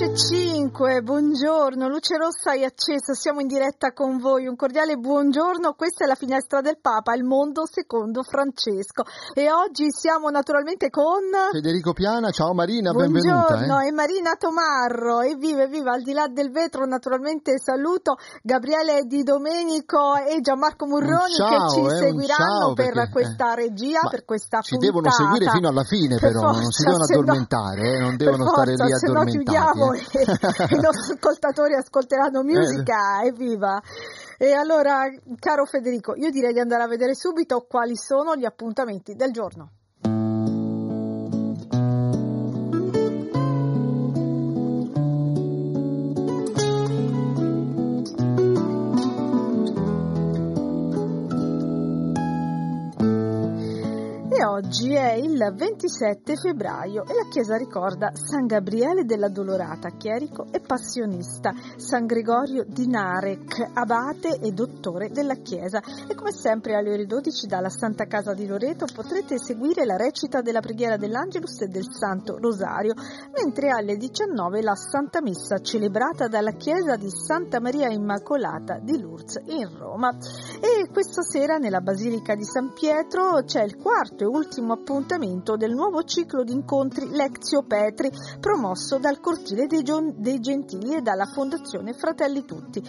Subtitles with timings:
[0.00, 6.04] 5, buongiorno, luce rossa è accesa, siamo in diretta con voi, un cordiale buongiorno, questa
[6.04, 11.20] è la finestra del Papa, il mondo secondo Francesco e oggi siamo naturalmente con
[11.52, 13.82] Federico Piana, ciao Marina, buongiorno, benvenuta.
[13.82, 13.88] Eh.
[13.88, 20.14] e Marina Tomarro, evviva, evviva, al di là del vetro naturalmente saluto Gabriele Di Domenico
[20.16, 24.78] e Gianmarco Murroni ciao, che ci eh, seguiranno perché, per questa regia, per questa ci
[24.78, 24.92] puntata.
[24.92, 28.16] devono seguire fino alla fine per però, forza, non si devono addormentare, no, eh, non
[28.16, 28.98] devono forza, stare lì addormentati.
[29.04, 30.00] Se no chiudiamo e
[30.76, 33.28] i nostri ascoltatori ascolteranno musica, Eh.
[33.28, 33.80] evviva!
[34.38, 39.14] E allora, caro Federico, io direi di andare a vedere subito quali sono gli appuntamenti
[39.14, 39.70] del giorno.
[54.60, 60.60] Oggi è il 27 febbraio e la Chiesa ricorda San Gabriele della Dolorata, chierico e
[60.60, 65.80] passionista, San Gregorio di Narek, abate e dottore della Chiesa.
[66.06, 70.42] E come sempre alle ore 12 dalla Santa Casa di Loreto potrete seguire la recita
[70.42, 72.92] della preghiera dell'Angelus e del Santo Rosario,
[73.34, 79.40] mentre alle 19 la Santa Messa celebrata dalla Chiesa di Santa Maria Immacolata di Lourdes
[79.46, 80.10] in Roma.
[80.60, 85.72] E questa sera nella Basilica di San Pietro c'è il quarto e ultimo appuntamento del
[85.72, 92.44] nuovo ciclo di incontri Lectio Petri promosso dal Cortile dei Gentili e dalla Fondazione Fratelli
[92.44, 92.82] Tutti.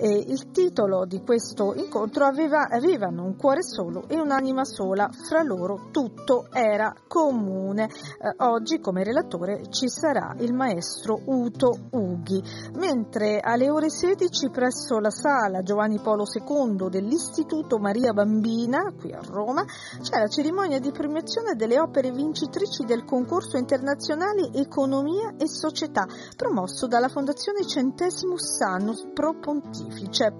[0.00, 5.42] E il titolo di questo incontro aveva, avevano un cuore solo e un'anima sola, fra
[5.42, 7.86] loro tutto era comune.
[7.86, 12.40] Eh, oggi come relatore ci sarà il maestro Uto Ughi,
[12.74, 19.20] mentre alle ore 16 presso la sala Giovanni Polo II dell'Istituto Maria Bambina, qui a
[19.20, 19.64] Roma,
[20.00, 26.06] c'è la cerimonia di premiazione delle opere vincitrici del concorso internazionale Economia e Società,
[26.36, 29.38] promosso dalla Fondazione Centesimus Annus Pro
[29.90, 30.32] future.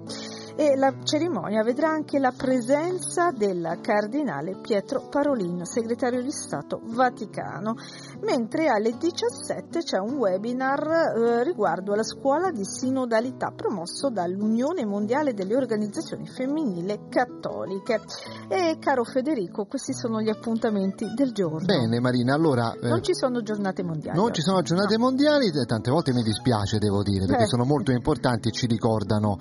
[0.59, 7.75] E la cerimonia vedrà anche la presenza del cardinale Pietro Parolin, segretario di Stato Vaticano,
[8.23, 10.81] mentre alle 17 c'è un webinar
[11.15, 18.01] eh, riguardo alla scuola di sinodalità promosso dall'Unione Mondiale delle Organizzazioni Femminili Cattoliche.
[18.49, 21.63] E caro Federico, questi sono gli appuntamenti del giorno.
[21.63, 22.73] Bene Marina, allora...
[22.73, 24.17] eh, Non ci sono giornate mondiali.
[24.19, 25.03] non ci sono giornate No.
[25.05, 27.47] mondiali, eh, tante volte mi dispiace devo dire, perché Eh.
[27.47, 29.37] sono molto importanti e ci ricordano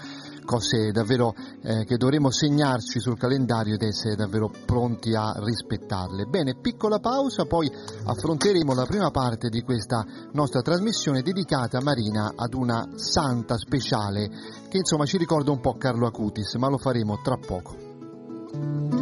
[0.48, 6.24] cose davvero eh, che dovremo segnarci sul calendario ed essere davvero pronti a rispettarle.
[6.24, 12.54] Bene, piccola pausa, poi affronteremo la prima parte di questa nostra trasmissione dedicata Marina ad
[12.54, 14.30] una santa speciale
[14.70, 18.97] che insomma ci ricorda un po' Carlo Acutis, ma lo faremo tra poco.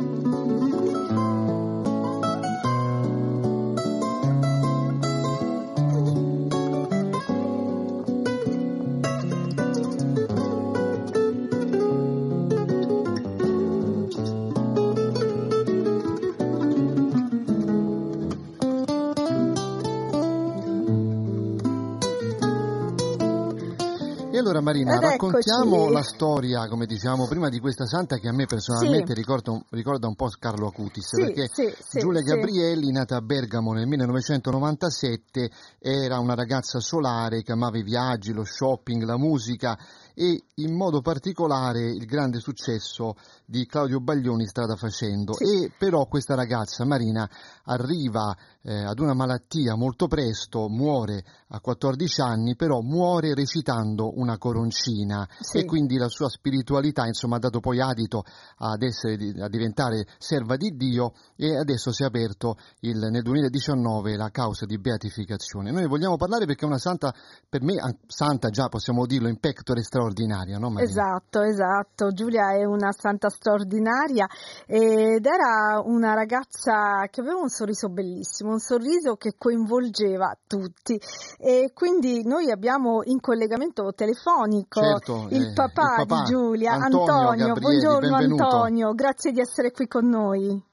[24.86, 29.18] Marina, raccontiamo la storia, come dicevamo prima, di questa santa che a me personalmente Sì.
[29.18, 32.20] ricorda, un, ricorda un po' Carlo Acutis, Sì, perché sì, Giulia.
[32.22, 38.44] Gabrielli, nata a Bergamo nel 1997, era una ragazza solare che amava i viaggi, lo
[38.44, 39.76] shopping, la musica
[40.18, 45.34] e in modo particolare il grande successo di Claudio Baglioni strada facendo.
[45.34, 45.64] Sì.
[45.64, 47.28] E però questa ragazza Marina
[47.64, 54.38] arriva eh, ad una malattia molto presto, muore a 14 anni, però muore recitando una
[54.38, 55.58] coroncina Sì.
[55.58, 58.24] e quindi la sua spiritualità insomma ha dato poi adito
[58.56, 64.16] ad essere, a diventare serva di Dio e adesso si è aperto il- nel 2019
[64.16, 65.70] la causa di beatificazione.
[65.70, 67.14] Noi vogliamo parlare perché è una santa,
[67.48, 70.88] per me an- santa già possiamo dirlo, in pectore straordinaria, no Marina?
[70.88, 72.12] Esatto, esatto.
[72.12, 74.26] Giulia è una santa straordinaria
[74.66, 81.00] ed era una ragazza che aveva un sorriso bellissimo, un sorriso che coinvolgeva tutti.
[81.38, 86.72] E quindi noi abbiamo in collegamento telefonico Certo, il, eh, papà il papà, di Giulia,
[86.72, 87.46] Antonio Antonio.
[87.46, 88.42] Gabrielli, Buongiorno benvenuto.
[88.44, 90.64] Antonio, grazie di essere qui con noi.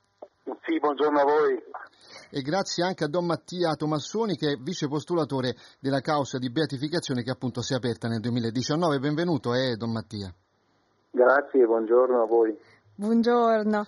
[0.65, 1.63] Sì, buongiorno a voi.
[2.35, 7.21] E grazie anche a Don Mattia Tomassoni che è vice postulatore della causa di beatificazione
[7.21, 8.97] che appunto si è aperta nel 2019.
[8.97, 10.33] Benvenuto eh, Don Mattia.
[11.11, 12.57] Grazie, buongiorno a voi.
[12.95, 13.85] Buongiorno.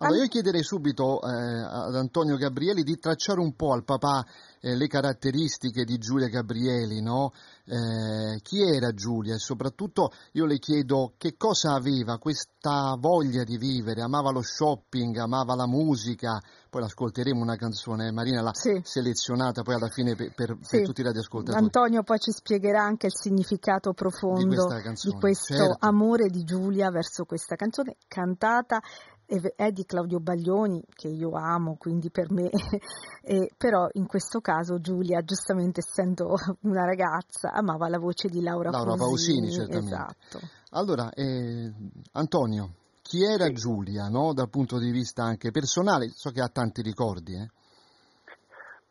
[0.00, 4.24] Allora io chiederei subito eh, ad Antonio Gabrieli di tracciare un po' al papà
[4.60, 7.32] eh, le caratteristiche di Giulia Gabrieli, no?
[7.64, 13.56] eh, chi era Giulia e soprattutto io le chiedo che cosa aveva questa voglia di
[13.58, 16.40] vivere, amava lo shopping, amava la musica,
[16.70, 18.80] poi l'ascolteremo una canzone, Marina l'ha sì.
[18.84, 20.76] selezionata poi alla fine per, per, sì.
[20.76, 21.62] per, tutti i radioascoltatori.
[21.62, 25.76] Antonio poi ci spiegherà anche il significato profondo di, di questo certo.
[25.80, 28.80] amore di Giulia verso questa canzone cantata
[29.28, 32.48] è di Claudio Baglioni che io amo, quindi per me,
[33.22, 38.70] eh, però in questo caso Giulia, giustamente essendo una ragazza, amava la voce di Laura,
[38.70, 39.48] Laura Pausini.
[39.48, 39.94] Pausini certamente.
[39.94, 40.40] Esatto.
[40.70, 41.72] Allora, eh,
[42.12, 43.52] Antonio, chi era sì.
[43.52, 44.32] Giulia no?
[44.32, 46.08] dal punto di vista anche personale?
[46.08, 47.34] So che ha tanti ricordi.
[47.34, 47.48] Eh?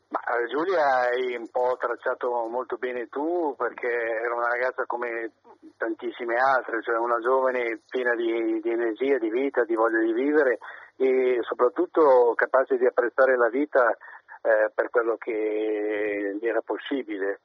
[0.10, 5.34] Ma eh, Giulia hai un po' tracciato molto bene tu perché era una ragazza come
[5.76, 10.60] tantissime altre, cioè una giovane piena di, di energia, di vita, di voglia di vivere
[10.96, 17.42] e soprattutto capace di apprezzare la vita eh, per quello che gli era possibile.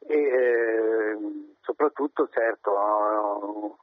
[0.00, 1.18] E eh,
[1.60, 3.78] soprattutto certo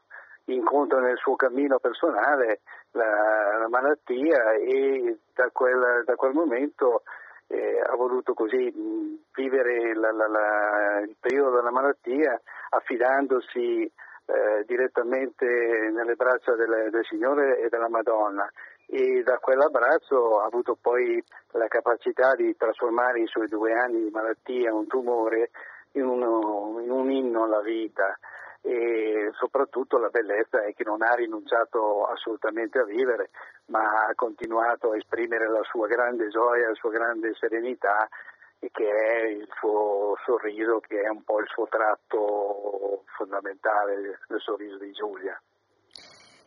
[0.46, 7.04] incontra nel suo cammino personale la, la malattia e da quel, da quel momento
[7.48, 8.72] eh, ha voluto così
[9.34, 12.40] vivere la, la, la, il periodo della malattia
[12.70, 18.50] affidandosi eh, direttamente nelle braccia del, del Signore e della Madonna.
[18.90, 21.22] E da quell'abbraccio ha avuto poi
[21.52, 25.50] la capacità di trasformare i suoi due anni di malattia, un tumore,
[25.94, 28.18] in, uno, in un inno alla vita
[28.62, 33.30] e soprattutto la bellezza è che non ha rinunciato assolutamente a vivere,
[33.68, 38.08] ma ha continuato a esprimere la sua grande gioia, la sua grande serenità
[38.60, 44.40] e che è il suo sorriso, che è un po' il suo tratto fondamentale del
[44.40, 45.40] sorriso di Giulia.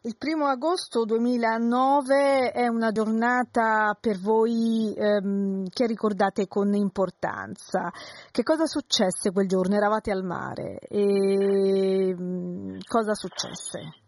[0.02, 7.93] Il primo agosto 2009 è una giornata per voi ehm, che ricordate con importanza.
[8.32, 9.76] Che cosa successe quel giorno?
[9.76, 14.00] Eravate al mare e mm, cosa successe?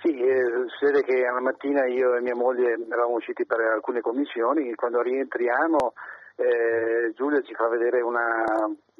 [0.00, 4.74] Sì, eh, succede che alla mattina io e mia moglie eravamo usciti per alcune commissioni,
[4.74, 5.92] quando rientriamo
[6.36, 8.46] eh, Giulia ci fa vedere una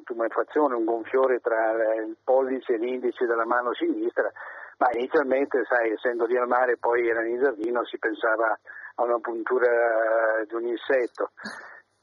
[0.03, 4.31] tumefazione, un gonfiore tra il pollice e l'indice della mano sinistra
[4.77, 8.57] ma inizialmente, sai, essendo lì al mare, poi era in giardino, si pensava
[8.95, 11.31] a una puntura di un insetto.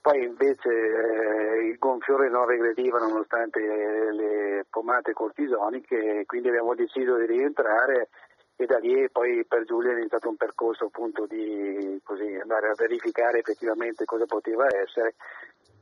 [0.01, 7.27] Poi invece eh, il gonfiore non regrediva nonostante le pomate cortisoniche, quindi abbiamo deciso di
[7.27, 8.09] rientrare
[8.57, 12.75] e da lì poi per Giulia è iniziato un percorso appunto di così, andare a
[12.77, 15.15] verificare effettivamente cosa poteva essere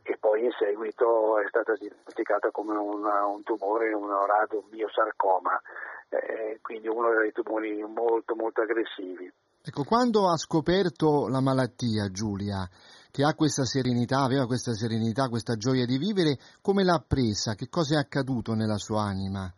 [0.08, 5.60] e poi in seguito è stata diagnosticata come una, un tumore, un rado miosarcoma
[6.08, 9.30] eh, quindi uno dei tumori molto molto aggressivi.
[9.62, 12.66] Ecco, quando ha scoperto la malattia Giulia,
[13.10, 17.54] che ha questa serenità, aveva questa serenità, questa gioia di vivere, come l'ha presa?
[17.54, 19.52] Che cosa è accaduto nella sua anima?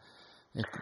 [0.52, 0.78] Ecco.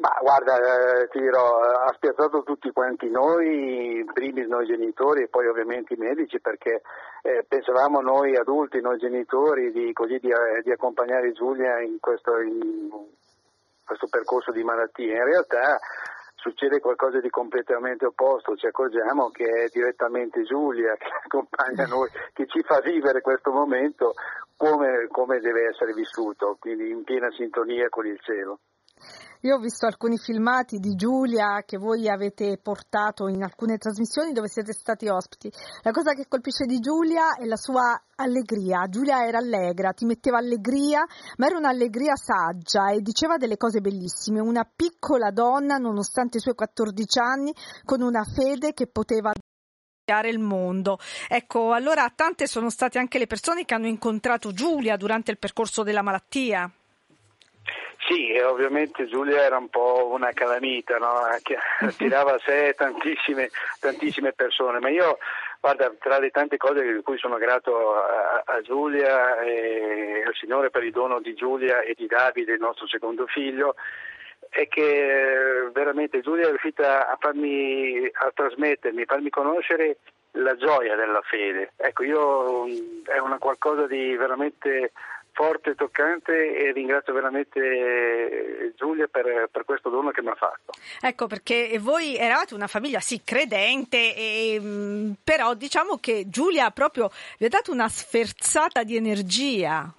[0.00, 5.46] Ma guarda, eh, ti dirò, ha spiazzato tutti quanti noi, primi noi genitori e poi
[5.46, 6.80] ovviamente i medici, perché
[7.20, 12.40] eh, pensavamo noi adulti, noi genitori, di, così, di, eh, di accompagnare Giulia in questo,
[12.40, 12.88] in,
[13.84, 15.16] questo percorso di malattia.
[15.16, 15.78] In realtà
[16.36, 22.46] succede qualcosa di completamente opposto, ci accorgiamo che è direttamente Giulia che accompagna noi, che
[22.46, 24.14] ci fa vivere questo momento
[24.56, 28.60] come, come deve essere vissuto, quindi in piena sintonia con il cielo.
[29.42, 34.48] Io ho visto alcuni filmati di Giulia che voi avete portato in alcune trasmissioni dove
[34.48, 35.50] siete stati ospiti.
[35.80, 38.86] La cosa che colpisce di Giulia è la sua allegria.
[38.90, 41.06] Giulia era allegra, ti metteva allegria,
[41.38, 44.40] ma era un'allegria saggia e diceva delle cose bellissime.
[44.40, 47.54] Una piccola donna, nonostante i suoi 14 anni,
[47.86, 49.32] con una fede che poteva
[50.28, 50.98] il mondo.
[51.28, 55.82] Ecco, allora tante sono state anche le persone che hanno incontrato Giulia durante il percorso
[55.82, 56.70] della malattia.
[58.10, 61.28] Sì, ovviamente Giulia era un po' una calamita, no?
[61.42, 65.18] che attirava a sé tantissime, tantissime, persone, ma io,
[65.60, 70.70] guarda, tra le tante cose di cui sono grato a, a Giulia e al Signore
[70.70, 73.76] per il dono di Giulia e di Davide, il nostro secondo figlio,
[74.48, 79.98] è che veramente Giulia è riuscita a farmi, a trasmettermi, a farmi conoscere
[80.32, 81.74] la gioia della fede.
[81.76, 82.66] Ecco, io
[83.04, 84.90] è una qualcosa di veramente
[85.32, 90.72] forte, toccante e ringrazio veramente eh, Giulia per, per questo dono che mi ha fatto.
[91.00, 97.10] Ecco perché voi eravate una famiglia sì credente, e, mm, però diciamo che Giulia proprio
[97.38, 99.92] vi ha dato una sferzata di energia.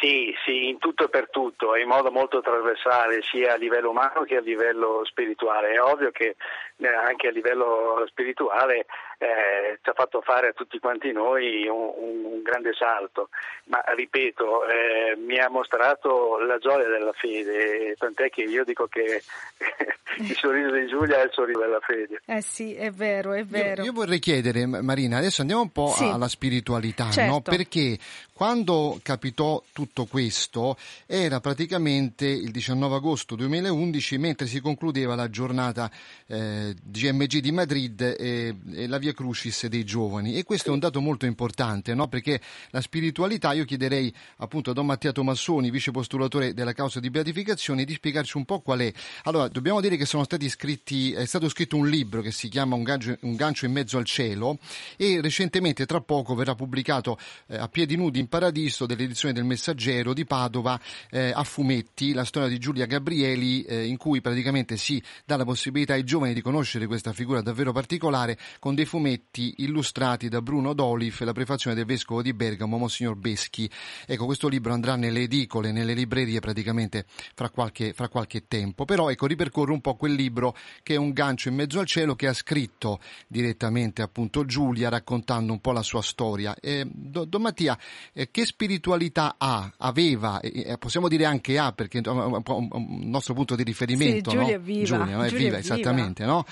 [0.00, 4.24] Sì, sì, in tutto e per tutto, in modo molto trasversale, sia a livello umano
[4.24, 5.72] che a livello spirituale.
[5.72, 6.36] È ovvio che
[6.76, 8.84] eh, anche a livello spirituale
[9.18, 13.28] eh, ci ha fatto fare a tutti quanti noi un, un grande salto,
[13.64, 19.22] ma ripeto, eh, mi ha mostrato la gioia della fede, tant'è che io dico che
[20.18, 22.22] il sorriso di Giulia è il sorriso della fede.
[22.26, 23.82] Eh sì, è vero, è vero.
[23.82, 26.04] Io, io vorrei chiedere, Marina, adesso andiamo un po' sì.
[26.04, 27.30] alla spiritualità, certo.
[27.30, 27.40] no?
[27.40, 27.98] perché
[28.34, 35.88] quando capitò tutto questo era praticamente il 19 agosto 2011 mentre si concludeva la giornata
[36.26, 40.78] eh, GMG di Madrid e, e, la Via Crucis dei giovani e questo è un
[40.78, 42.08] dato molto importante no?
[42.08, 42.40] perché
[42.70, 47.84] la spiritualità, io chiederei appunto a Don Mattia Tomassoni, vice postulatore della causa di beatificazione,
[47.84, 48.92] di spiegarci un po' qual è.
[49.22, 50.04] Allora, dobbiamo dire che
[50.48, 53.98] scritti, è stato scritto un libro che si chiama Un gancio, un gancio in mezzo
[53.98, 54.58] al cielo
[54.96, 60.12] e recentemente tra poco verrà pubblicato eh, a piedi nudi in Paradiso dell'edizione del Messaggero
[60.12, 60.80] di Padova
[61.10, 65.44] eh, a fumetti, la storia di Giulia Gabrieli eh, in cui praticamente si dà la
[65.44, 70.72] possibilità ai giovani di conoscere questa figura davvero particolare con dei fumetti illustrati da Bruno
[70.72, 73.68] Dolif e la prefazione del vescovo di Bergamo, Monsignor Beschi.
[74.06, 79.10] Ecco, questo libro andrà nelle edicole, nelle librerie praticamente fra qualche, fra qualche tempo, però
[79.10, 82.28] ecco, ripercorre un po' quel libro che è un gancio in mezzo al cielo che
[82.28, 86.54] ha scritto direttamente appunto Giulia raccontando un po' la sua storia.
[86.60, 87.76] Eh, Don Mattia,
[88.12, 93.10] eh, che spiritualità ha, aveva, eh, possiamo dire anche ha, perché è un, un, un
[93.10, 94.30] nostro punto di riferimento.
[94.30, 94.62] Sì, Giulia no?
[94.62, 94.84] viva.
[94.84, 95.24] Giulia, no?
[95.24, 96.24] è Giulia viva, esattamente.
[96.24, 96.44] No?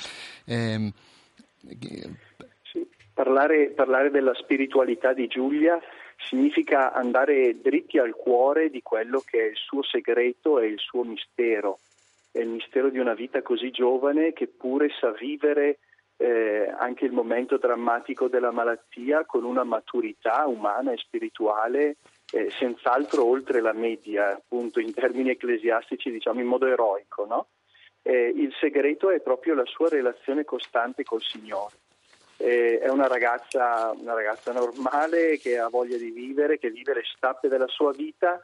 [0.45, 0.93] Eh,
[3.13, 5.81] parlare, parlare della spiritualità di Giulia
[6.17, 11.03] significa andare dritti al cuore di quello che è il suo segreto e il suo
[11.05, 11.79] mistero.
[12.31, 15.79] È il mistero di una vita così giovane che pure sa vivere
[16.17, 21.97] eh, anche il momento drammatico della malattia con una maturità umana e spirituale
[22.33, 27.27] eh, senz'altro oltre la media, appunto in termini ecclesiastici diciamo in modo eroico.
[27.27, 27.47] No?
[28.03, 31.75] Eh, il segreto è proprio la sua relazione costante col Signore.
[32.45, 37.05] Eh, è una ragazza, una ragazza, normale che ha voglia di vivere, che vive le
[37.15, 38.43] stappe della sua vita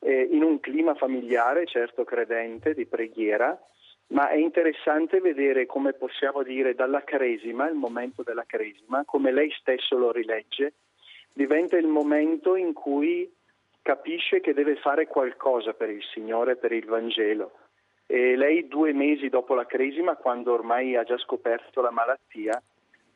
[0.00, 3.56] eh, in un clima familiare, certo credente, di preghiera,
[4.08, 9.52] ma è interessante vedere come possiamo dire dalla cresima, il momento della cresima, come lei
[9.60, 10.72] stesso lo rilegge,
[11.32, 13.32] diventa il momento in cui
[13.80, 17.52] capisce che deve fare qualcosa per il Signore, per il Vangelo.
[18.06, 22.60] E lei due mesi dopo la cresima, quando ormai ha già scoperto la malattia,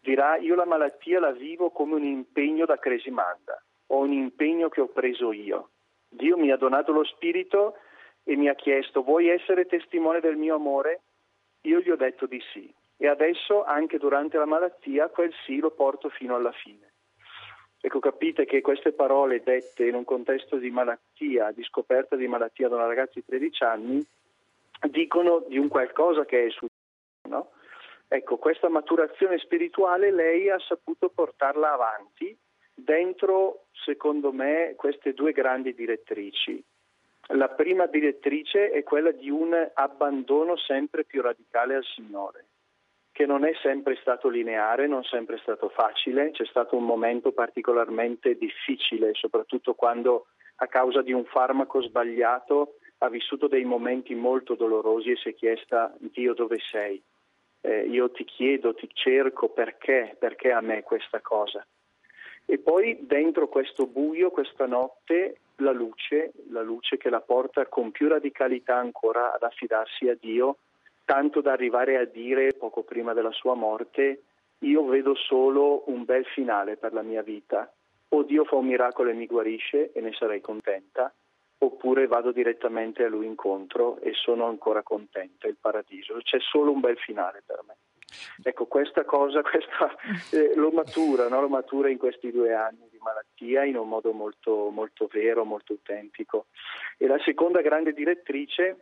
[0.04, 4.82] dirà io la malattia la vivo come un impegno da cresimanda, o un impegno che
[4.82, 5.70] ho preso io.
[6.08, 7.76] Dio mi ha donato lo spirito
[8.22, 11.00] e mi ha chiesto vuoi essere testimone del mio amore?
[11.62, 15.70] Io gli ho detto di sì e adesso anche durante la malattia quel sì lo
[15.70, 16.92] porto fino alla fine.
[17.80, 22.68] Ecco, capite che queste parole dette in un contesto di malattia, di scoperta di malattia
[22.68, 24.06] da una ragazza di 13 anni,
[24.88, 26.72] dicono di un qualcosa che è successo.
[27.28, 27.50] No?
[28.08, 32.36] Ecco, questa maturazione spirituale lei ha saputo portarla avanti
[32.74, 36.62] dentro, secondo me, queste due grandi direttrici.
[37.28, 42.46] La prima direttrice è quella di un abbandono sempre più radicale al Signore,
[43.12, 48.36] che non è sempre stato lineare, non sempre stato facile, c'è stato un momento particolarmente
[48.36, 55.10] difficile, soprattutto quando a causa di un farmaco sbagliato ha vissuto dei momenti molto dolorosi
[55.10, 57.02] e si è chiesta Dio dove sei?
[57.66, 61.66] Eh, io ti chiedo, ti cerco perché, perché a me questa cosa?
[62.44, 67.90] E poi dentro questo buio, questa notte, la luce, la luce che la porta con
[67.90, 70.58] più radicalità ancora ad affidarsi a Dio,
[71.06, 74.24] tanto da arrivare a dire poco prima della sua morte,
[74.58, 77.72] io vedo solo un bel finale per la mia vita,
[78.10, 81.10] o Dio fa un miracolo e mi guarisce e ne sarei contenta,
[81.64, 86.18] oppure vado direttamente a Lui incontro e sono ancora contenta, il paradiso.
[86.22, 87.76] C'è solo un bel finale per me.
[88.42, 89.94] Ecco, questa cosa questa,
[90.32, 91.40] eh, lo, matura, no?
[91.40, 95.72] lo matura in questi due anni di malattia in un modo molto, molto vero, molto
[95.72, 96.46] autentico.
[96.98, 98.76] E la seconda grande direttrice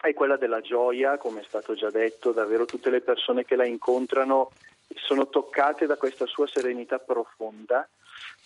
[0.00, 3.66] è quella della gioia, come è stato già detto, davvero tutte le persone che la
[3.66, 4.50] incontrano
[4.94, 7.88] sono toccate da questa sua serenità profonda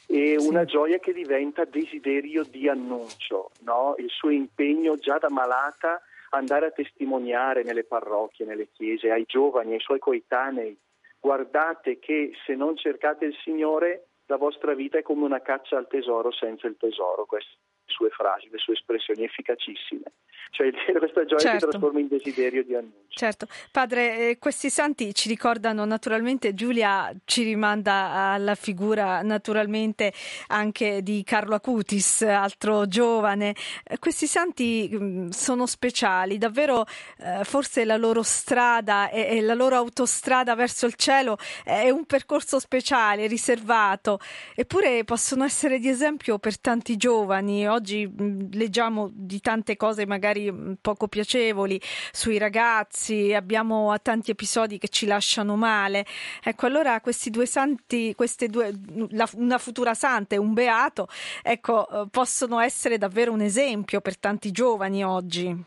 [0.07, 0.67] e una sì.
[0.67, 3.95] gioia che diventa desiderio di annuncio, no?
[3.99, 9.75] il suo impegno già da malata andare a testimoniare nelle parrocchie, nelle chiese, ai giovani,
[9.75, 10.77] ai suoi coetanei,
[11.21, 15.87] guardate che se non cercate il Signore la vostra vita è come una caccia al
[15.87, 17.25] tesoro senza il tesoro.
[17.27, 20.13] Queste sue frasi, le sue espressioni efficacissime.
[20.55, 21.59] Cioè questa gioia certo.
[21.59, 23.03] si trasforma in desiderio di annuncio.
[23.09, 30.13] Certo, padre, eh, questi santi ci ricordano naturalmente, Giulia ci rimanda alla figura naturalmente
[30.49, 33.55] anche di Carlo Acutis, altro giovane.
[33.85, 36.85] Eh, questi santi mh, mm, sono speciali, davvero
[37.19, 42.05] eh, forse la loro strada e, e, la loro autostrada verso il cielo è un
[42.05, 44.19] percorso speciale, riservato,
[44.55, 47.67] eppure possono essere di esempio per tanti giovani.
[47.75, 51.81] Oggi mm, leggiamo di tante cose magari poco piacevoli
[52.13, 56.05] sui ragazzi, abbiamo tanti episodi che ci lasciano male.
[56.43, 58.73] Ecco, allora questi due santi, queste due,
[59.11, 61.09] la, una futura santa e un beato,
[61.43, 65.65] ecco, eh, possono essere davvero un esempio per tanti giovani oggi.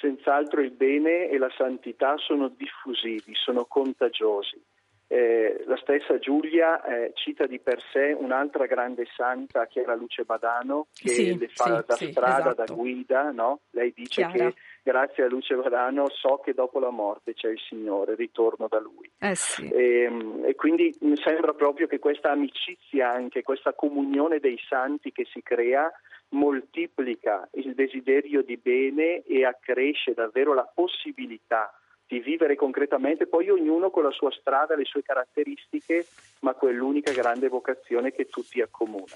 [0.00, 4.62] Senz'altro il bene e la santità sono diffusivi, sono contagiosi.
[5.08, 10.24] Eh, la stessa Giulia eh, cita di per sé un'altra grande santa che era Luce
[10.24, 12.64] Badano, che sì, le fa sì, da sì, strada, esatto.
[12.64, 13.60] da guida, no?
[13.70, 14.50] lei dice Chiara.
[14.50, 18.80] che grazie a Luce Badano so che dopo la morte c'è il Signore, ritorno da
[18.80, 19.08] Lui.
[19.18, 19.34] Eh
[19.72, 20.10] e,
[20.44, 25.42] e quindi mi sembra proprio che questa amicizia, anche questa comunione dei santi che si
[25.42, 25.90] crea,
[26.30, 31.72] moltiplica il desiderio di bene e accresce davvero la possibilità
[32.08, 36.06] di vivere concretamente, poi ognuno con la sua strada, le sue caratteristiche,
[36.40, 39.14] ma quell'unica grande vocazione che tutti accomuna.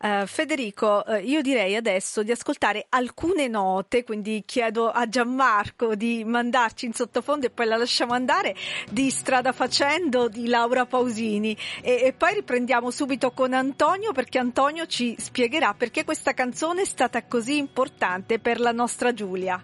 [0.00, 6.24] Uh, Federico, uh, io direi adesso di ascoltare alcune note, quindi chiedo a Gianmarco di
[6.24, 8.54] mandarci in sottofondo e poi la lasciamo andare,
[8.90, 14.86] di Strada Facendo di Laura Pausini e, e poi riprendiamo subito con Antonio perché Antonio
[14.86, 19.62] ci spiegherà perché questa canzone è stata così importante per la nostra Giulia.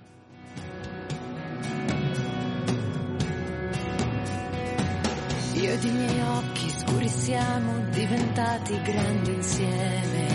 [5.60, 10.26] Io ed i miei occhi scuri siamo diventati grandi insieme.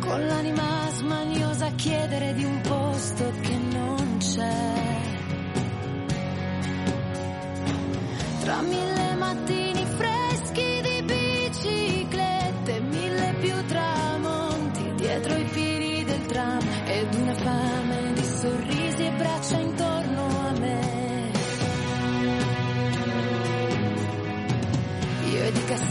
[0.00, 4.82] Con l'anima smaniosa a chiedere di un posto che non c'è.
[8.40, 8.93] Tra mille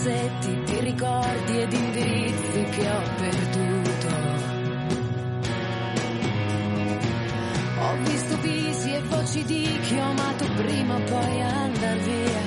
[0.06, 4.08] ed i cassetti di ricordi ed indirizzi che ho perduto.
[7.80, 12.43] Ho visto visi e voci di chi ho amato prima poi andar via.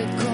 [0.00, 0.29] Chiuse come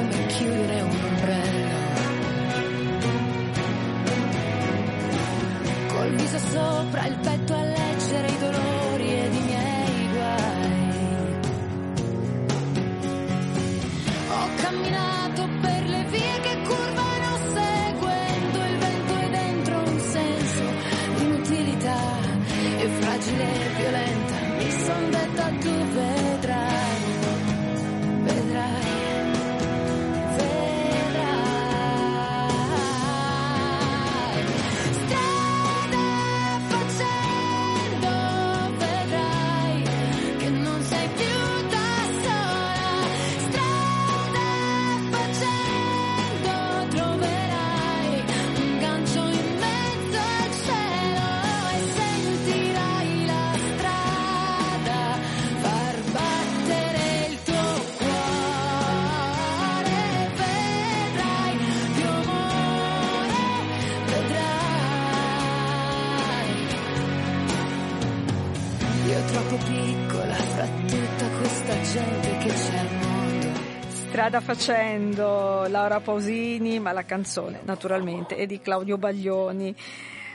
[74.26, 79.72] Strada facendo Laura Pausini, ma la canzone naturalmente è di Claudio Baglioni.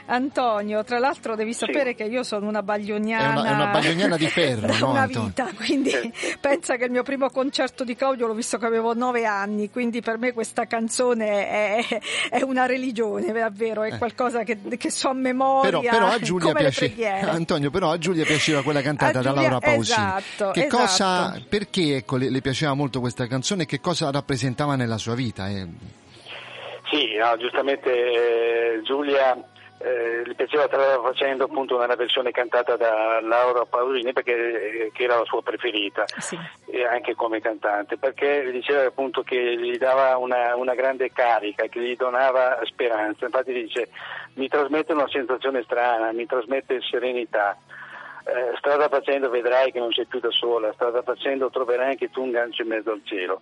[0.06, 3.34] Antonio, tra l'altro devi sapere che io sono una baglioniana.
[3.34, 5.28] È una- è una baglioniana di ferro, da no, una Antonio?
[5.28, 5.92] vita, quindi
[6.40, 10.00] pensa che il mio primo concerto di Claudio l'ho visto che avevo nove anni, quindi
[10.00, 11.84] per me questa canzone è,
[12.30, 15.68] è una religione, davvero, è qualcosa che, che so a memoria.
[15.68, 15.80] Eh.
[15.80, 17.30] Però, però a Giulia come le piace, preghiere.
[17.30, 19.96] Antonio, però a Giulia piaceva quella cantata A da Giulia- Laura Pausini.
[19.96, 20.76] esatto, che esatto.
[20.76, 25.14] cosa, perché ecco, le, le piaceva molto questa canzone e che cosa rappresentava nella sua
[25.14, 25.48] vita?
[25.48, 25.66] eh?
[26.90, 29.34] Sì, no, giustamente eh, Giulia
[29.82, 34.32] eh, gli piaceva stava facendo appunto una versione cantata da Laura Paolini perché
[34.86, 36.38] eh, che era la sua preferita Sì.
[36.66, 41.80] e anche come cantante perché diceva appunto che gli dava una, una grande carica che
[41.80, 43.88] gli donava speranza infatti dice
[44.34, 47.56] mi trasmette una sensazione strana mi trasmette serenità
[48.24, 52.22] Eh, strada facendo vedrai che non sei più da sola strada facendo troverai anche tu
[52.22, 53.40] un gancio in mezzo al cielo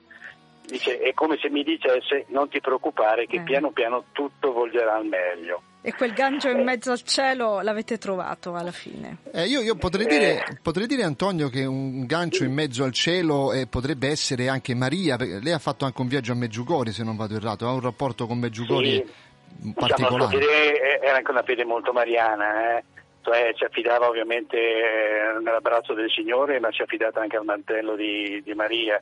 [0.64, 3.42] Dice, è come se mi dicesse non ti preoccupare che Eh.
[3.42, 8.54] piano piano tutto volgerà al meglio E quel gancio in mezzo al cielo l'avete trovato
[8.54, 9.18] alla fine.
[9.32, 13.52] Eh, io, io potrei, dire, potrei dire, Antonio, che un gancio in mezzo al cielo
[13.52, 17.02] eh, potrebbe essere anche Maria, perché lei ha fatto anche un viaggio a Meggiugori, se
[17.02, 19.28] non vado errato, ha un rapporto con Meggiugori Sì.
[19.52, 20.38] Diciamo, particolare.
[20.38, 22.84] fede era anche una fede molto mariana, eh.
[23.22, 27.94] cioè ci affidava ovviamente eh, nell'abbraccio del Signore, ma ci è affidata anche al mantello
[27.96, 29.00] di, di Maria,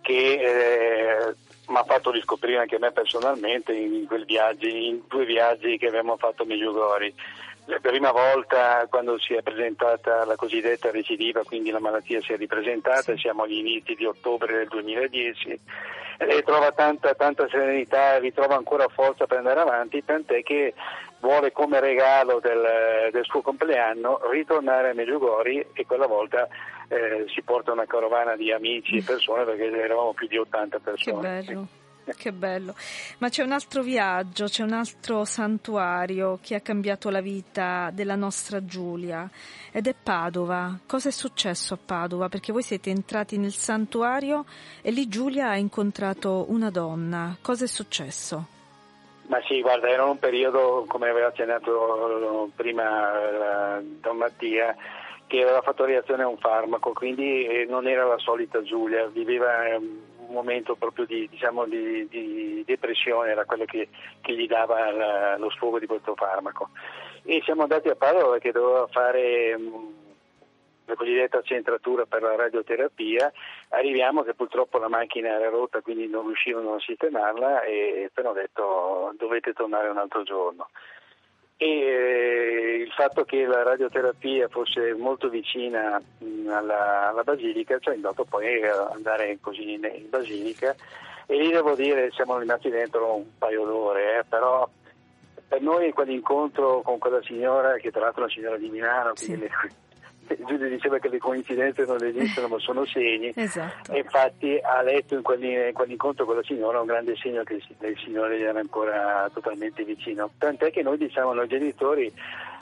[0.00, 1.34] che eh,
[1.68, 6.16] mi ha fatto riscoprire anche me personalmente in, quel viaggi, in due viaggi che abbiamo
[6.16, 7.14] fatto a Meggiugori.
[7.66, 12.36] La prima volta quando si è presentata la cosiddetta recidiva, quindi la malattia si è
[12.36, 15.60] ripresentata, siamo agli inizi di ottobre del 2010,
[16.18, 20.74] e trova tanta, tanta serenità, ritrova ancora forza per andare avanti, tant'è che
[21.20, 26.46] vuole come regalo del, del suo compleanno ritornare a Meggiugori e quella volta
[26.88, 30.82] eh, si porta una carovana di amici e persone perché eravamo più di 80 Che
[30.82, 31.20] persone.
[31.20, 31.68] bello.
[32.04, 32.74] Che bello.
[33.18, 38.14] Ma c'è un altro viaggio, c'è un altro santuario che ha cambiato la vita della
[38.14, 39.26] nostra Giulia
[39.72, 40.78] ed è Padova.
[40.86, 42.28] Cosa è successo a Padova?
[42.28, 44.44] Perché voi siete entrati nel santuario
[44.82, 47.38] e lì Giulia ha incontrato una donna.
[47.40, 48.48] Cosa è successo?
[49.28, 54.76] Ma sì, guarda, era un periodo, come aveva accennato prima eh, Don Mattia,
[55.26, 59.66] che aveva fatto reazione a un farmaco, quindi eh, non era la solita Giulia, viveva
[59.66, 63.88] eh, un momento proprio di, diciamo, di, di depressione, era quello che,
[64.20, 66.70] che gli dava la- lo sfogo di questo farmaco.
[67.24, 69.94] E siamo andati a Padova perché doveva fare mh,
[70.86, 73.32] la cosiddetta centratura per la radioterapia,
[73.70, 78.34] arriviamo che purtroppo la macchina era rotta quindi non riuscivano a sistemarla e però ho
[78.34, 80.68] detto dovete tornare un altro giorno.
[81.56, 82.33] E
[82.94, 88.62] fatto che la radioterapia fosse molto vicina mh, alla, alla basilica ci ha indotto poi
[88.64, 90.74] a andare così in, in basilica
[91.26, 94.68] e lì devo dire siamo rimasti dentro un paio d'ore, eh, però
[95.46, 99.48] per noi quell'incontro con quella signora, che tra l'altro è una signora di Milano, quindi
[100.46, 103.92] Giulio diceva che le coincidenze non esistono ma sono segni, Esatto.
[103.92, 107.54] e infatti ha letto in, quelli- in quell'incontro con la signora un grande segno che
[107.54, 110.30] il, il Signore era ancora totalmente vicino.
[110.38, 112.12] Tant'è che noi diciamo, noi genitori,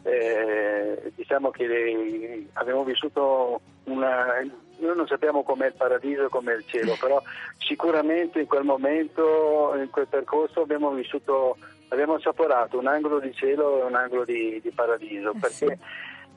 [0.02, 4.40] eh, diciamo che le- abbiamo vissuto una...
[4.78, 7.22] Noi non sappiamo com'è il paradiso e com'è il cielo, però
[7.58, 11.56] sicuramente in quel momento, in quel percorso abbiamo vissuto,
[11.88, 15.78] abbiamo assaporato un angolo di cielo e un angolo di, di paradiso, Eh perché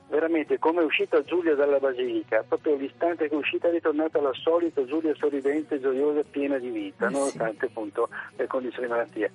[0.08, 4.32] veramente come è uscita Giulia dalla Basilica, proprio l'istante che è uscita è ritornata alla
[4.32, 9.30] solita Giulia sorridente, gioiosa, piena di vita, Eh nonostante appunto le condizioni di malattia.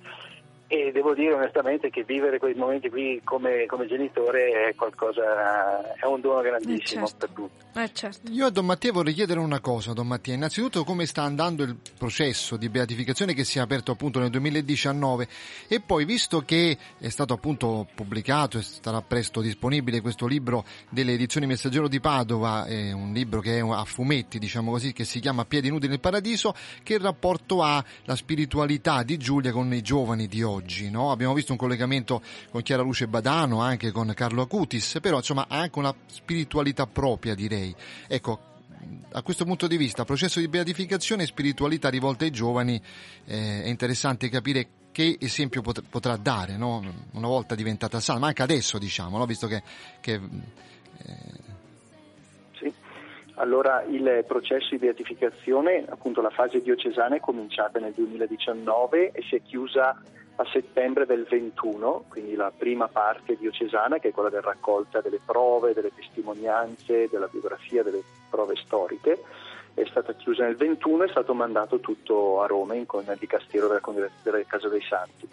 [0.74, 6.06] E devo dire onestamente che vivere quei momenti qui come, come genitore è qualcosa, è
[6.06, 7.18] un dono grandissimo Eh, certo.
[7.18, 7.66] per tutti.
[7.78, 8.32] Eh certo.
[8.32, 10.34] Io a Don Mattia vorrei chiedere una cosa, Don Mattia.
[10.34, 15.28] Innanzitutto come sta andando il processo di beatificazione che si è aperto appunto nel 2019
[15.68, 21.12] e poi visto che è stato appunto pubblicato e sarà presto disponibile questo libro delle
[21.12, 25.20] edizioni Messaggero di Padova, è un libro che è a fumetti diciamo così, che si
[25.20, 30.28] chiama Piedi nudi nel paradiso, che rapporto ha la spiritualità di Giulia con i giovani
[30.28, 30.60] di oggi?
[30.90, 31.12] No?
[31.12, 35.60] Abbiamo visto un collegamento con Chiara Luce Badano, anche con Carlo Acutis, però insomma ha
[35.60, 37.76] anche una spiritualità propria direi.
[38.08, 38.50] Ecco,
[39.14, 42.82] a questo punto di vista, processo di beatificazione e spiritualità rivolta ai giovani,
[43.26, 46.84] eh, è interessante capire che esempio pot- potrà dare, no?
[47.12, 49.26] una volta diventata sana, ma anche adesso diciamo, no?
[49.26, 49.62] visto che,
[50.00, 50.20] che
[52.54, 52.74] Sì.
[53.36, 59.36] Allora il processo di beatificazione, appunto la fase diocesana è cominciata nel 2019 e si
[59.36, 60.00] è chiusa
[60.36, 65.20] a settembre del 21, quindi la prima parte diocesana che è quella della raccolta delle
[65.24, 69.22] prove, delle testimonianze, della biografia, delle prove storiche,
[69.74, 73.68] è stata chiusa nel 21 e è stato mandato tutto a Roma in, nel dicastero
[73.68, 73.82] della
[74.24, 75.28] della Casa dei Santi.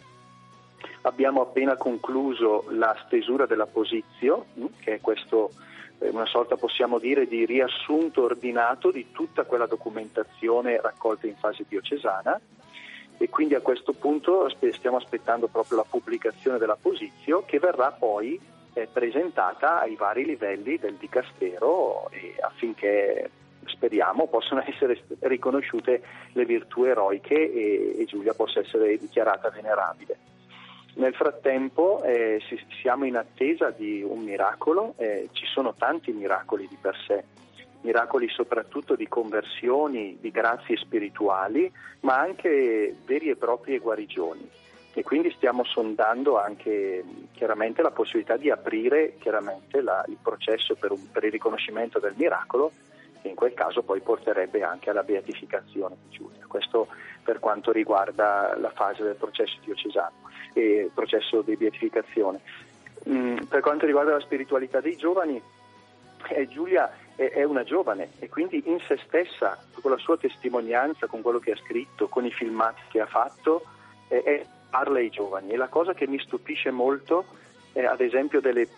[1.03, 5.51] Abbiamo appena concluso la stesura della posizio, mh, che è questo
[6.01, 11.65] eh, una sorta, possiamo dire, di riassunto ordinato di tutta quella documentazione raccolta in fase
[11.69, 12.39] diocesana
[13.19, 18.41] e quindi a questo punto stiamo aspettando proprio la pubblicazione della posizio che verrà poi
[18.75, 22.09] eh, presentata ai vari livelli del dicastero
[22.41, 23.31] affinché
[23.65, 26.03] speriamo possano essere riconosciute
[26.33, 30.19] le virtù eroiche e, Giulia possa essere dichiarata venerabile.
[30.95, 36.67] Nel frattempo eh, si, siamo in attesa di un miracolo, eh, ci sono tanti miracoli
[36.67, 37.25] di per sé,
[37.83, 44.49] miracoli soprattutto di conversioni, di grazie spirituali, ma anche veri e proprie guarigioni.
[44.95, 49.15] E quindi stiamo sondando anche chiaramente la possibilità di aprire
[49.81, 52.73] la, il processo per, un, per il riconoscimento del miracolo
[53.21, 56.45] che in quel caso poi porterebbe anche alla beatificazione di Giulia.
[56.47, 56.89] Questo
[57.23, 62.41] per quanto riguarda la fase del processo diocesano e il processo di beatificazione.
[63.09, 65.41] Mm, per quanto riguarda la spiritualità dei giovani,
[66.31, 71.21] eh, Giulia è, una giovane e quindi in se stessa, con la sua testimonianza, con
[71.21, 73.63] quello che ha scritto, con i filmati che ha fatto,
[74.07, 75.51] eh, parla ai giovani.
[75.51, 77.25] E la cosa che mi stupisce molto,
[77.73, 78.69] è, ad esempio, delle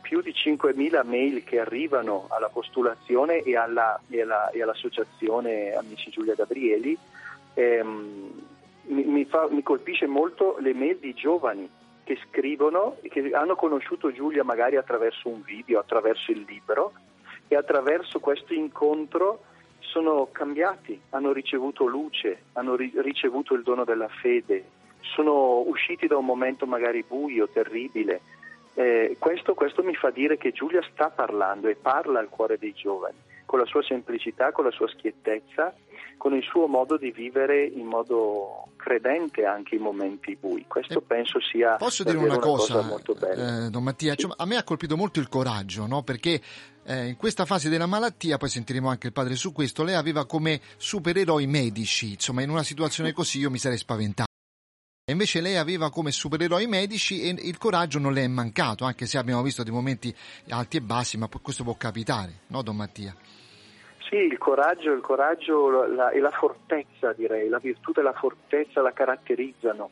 [0.00, 6.10] più di 5.000 mail che arrivano alla postulazione e, alla, e, alla, e all'associazione Amici
[6.10, 6.96] Giulia Gabrieli,
[7.54, 8.42] ehm,
[8.84, 11.68] mi, mi, fa, mi, colpisce molto le mail di giovani
[12.04, 16.92] che scrivono e che hanno conosciuto Giulia magari attraverso un video, attraverso il libro
[17.48, 19.42] e attraverso questo incontro
[19.80, 24.64] sono cambiati, hanno ricevuto luce, hanno ri- ricevuto il dono della fede,
[25.00, 28.20] sono usciti da un momento magari buio, terribile,
[28.74, 32.72] eh, questo, questo mi fa dire che Giulia sta parlando e parla al cuore dei
[32.72, 35.74] giovani, con la sua semplicità, con la sua schiettezza,
[36.16, 40.64] con il suo modo di vivere in modo credente anche in momenti bui.
[40.68, 43.66] Questo eh, penso sia Posso dire una, una cosa, cosa, molto bella.
[43.66, 46.02] Eh, don Mattia, cioè, a me ha colpito molto il coraggio, no?
[46.02, 46.40] perché
[46.88, 50.24] eh, in questa fase della malattia, poi sentiremo anche il padre su questo, lei aveva
[50.24, 54.26] come supereroi medici, insomma in una situazione così io mi sarei spaventato.
[55.04, 59.04] E invece lei aveva come supereroi medici e il coraggio non le è mancato, anche
[59.04, 60.14] se abbiamo visto dei momenti
[60.48, 63.14] alti e bassi, ma questo può capitare, no Don Mattia?
[64.08, 68.80] Sì, il coraggio, il coraggio la, e la fortezza direi, la virtù e la fortezza
[68.80, 69.90] la caratterizzano.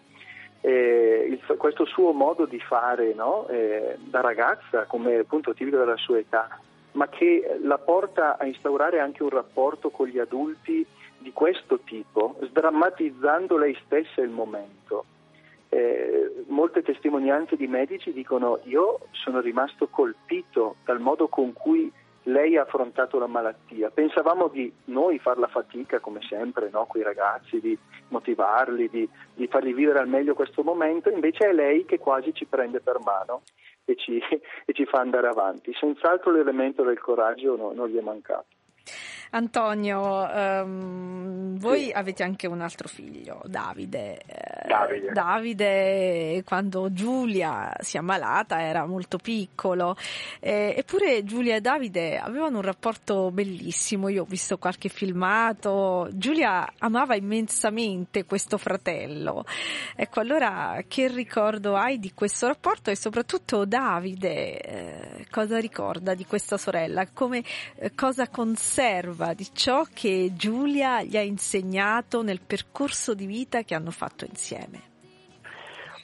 [0.63, 3.47] Eh, il, questo suo modo di fare no?
[3.49, 6.61] eh, da ragazza, come appunto tipico della sua età,
[6.97, 10.85] ma che la porta a instaurare anche un rapporto con gli adulti
[11.19, 15.05] di questo tipo, sdrammatizzando lei stessa il momento.
[15.69, 21.93] Eh, molte testimonianze di medici dicono io sono rimasto colpito dal modo con cui
[22.25, 23.91] lei ha affrontato la malattia.
[23.91, 26.87] Pensavamo di noi far la fatica, come sempre, no?
[26.87, 27.77] con i ragazzi, di
[28.09, 32.47] motivarli, di, di, fargli vivere al meglio questo momento, invece è lei che quasi ci
[32.47, 33.43] prende per mano
[33.87, 34.21] e ci,
[34.67, 35.73] e ci fa andare avanti.
[35.73, 38.56] Senz'altro l'elemento del coraggio no, non gli è mancato.
[39.31, 44.19] Antonio, um, voi avete anche un altro figlio, Davide.
[44.25, 45.13] Eh, Davide.
[45.13, 49.97] Davide, quando Giulia si è ammalata, era molto piccolo,
[50.41, 54.09] eh, eppure Giulia e Davide avevano un rapporto bellissimo.
[54.09, 56.09] Io ho visto qualche filmato.
[56.13, 59.45] Giulia amava immensamente questo fratello.
[59.97, 66.25] Ecco, allora che ricordo hai di questo rapporto e soprattutto Davide, eh, cosa ricorda di
[66.25, 67.07] questa sorella?
[67.13, 67.43] Come,
[67.77, 68.76] eh, cosa conserva?
[68.77, 74.27] Osserva di ciò che Giulia gli ha insegnato nel percorso di vita che hanno fatto
[74.27, 74.95] insieme?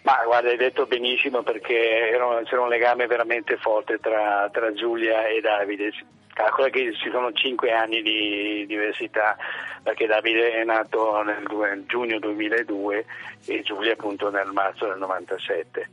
[0.05, 2.11] Ma guarda, hai detto benissimo perché
[2.45, 5.93] c'era un legame veramente forte tra, tra Giulia e Davide.
[6.33, 9.37] Calcola che ci sono cinque anni di diversità
[9.83, 13.05] perché Davide è nato nel giugno 2002
[13.49, 15.89] e Giulia appunto nel marzo del 97.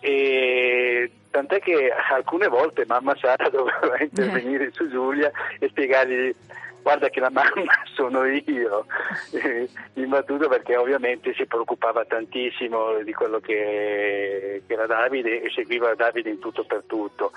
[0.00, 4.72] E tant'è che alcune volte mamma Sara doveva intervenire eh.
[4.72, 6.34] su Giulia e spiegargli
[6.88, 8.86] guarda che la mamma sono io,
[9.94, 15.94] in battuta perché ovviamente si preoccupava tantissimo di quello che, che, era Davide e seguiva
[15.94, 17.32] Davide in tutto per tutto.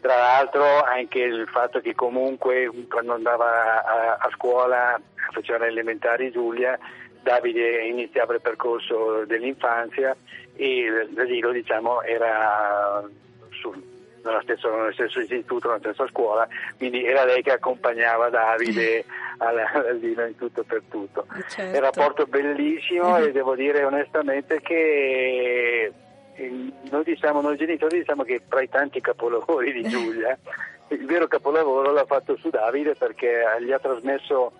[0.00, 5.00] Tra l'altro anche il fatto che comunque quando andava a, a scuola,
[5.32, 6.78] faceva le elementari Giulia,
[7.22, 10.14] Davide iniziava il percorso dell'infanzia
[10.56, 13.02] e l'asilo diciamo, era
[13.50, 13.82] sul,
[14.42, 19.04] stesso, nello stesso istituto, nella stessa scuola, quindi era lei che accompagava Davide
[19.38, 21.26] all'asilo in tutto per tutto.
[21.48, 21.72] Certo.
[21.72, 25.92] È un rapporto bellissimo e devo dire onestamente che
[26.34, 30.36] eh, noi, diciamo, noi genitori diciamo che tra i tanti capolavori di Giulia,
[30.88, 34.52] il vero capolavoro l'ha fatto su Davide perché gli ha trasmesso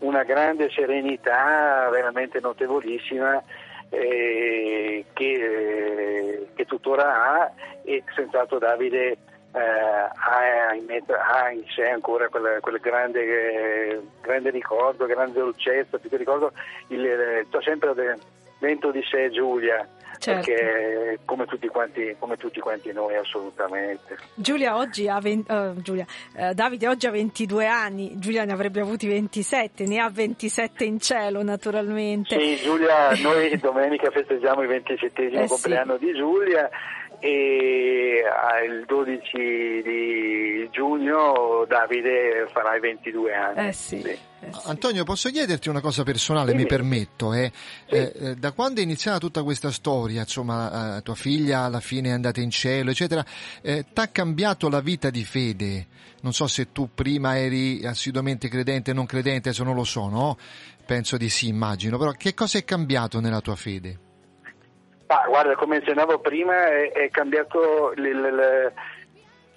[0.00, 3.42] una grande serenità veramente notevolissima
[3.90, 9.18] eh, che, eh, che, tuttora ha e senz'altro Davide
[9.52, 15.40] eh, ha, in mezzo, ha, in sé ancora quel, quel grande, eh, grande, ricordo, grande
[15.40, 16.52] dolcezza, più che ricordo,
[16.88, 18.18] il, c'è sempre
[18.58, 19.86] dentro di sé Giulia,
[20.20, 20.52] Certo.
[20.52, 24.18] perché come tutti, quanti, come tutti quanti noi assolutamente.
[24.34, 26.06] Giulia oggi ha 20 eh, Giulia,
[26.36, 31.00] eh, Davide oggi ha 22 anni, Giulia ne avrebbe avuti 27, ne ha 27 in
[31.00, 32.38] cielo naturalmente.
[32.38, 35.48] Sì, Giulia, noi domenica festeggiamo il 27 Eh, sì.
[35.48, 36.68] compleanno di Giulia
[37.20, 43.68] e ah, il 12 di giugno Davide farà i 22 anni.
[43.68, 44.00] Eh sì.
[44.00, 44.18] eh
[44.50, 44.68] sì.
[44.68, 47.34] Antonio, posso chiederti una cosa personale, mi permetto?
[47.34, 47.52] eh?
[47.86, 47.94] Sì.
[47.94, 52.12] Eh, eh, da quando è iniziata tutta questa storia, insomma, tua figlia alla fine è
[52.12, 53.24] andata in cielo, eccetera,
[53.60, 55.86] eh, t'ha cambiato la vita di fede?
[56.22, 60.38] Non so se tu prima eri assiduamente credente, non credente, adesso non lo so, no?
[60.86, 64.08] Penso di sì, immagino, però che cosa è cambiato nella tua fede?
[65.10, 68.72] Ma guarda, come accennavo prima, è, è cambiato il, il-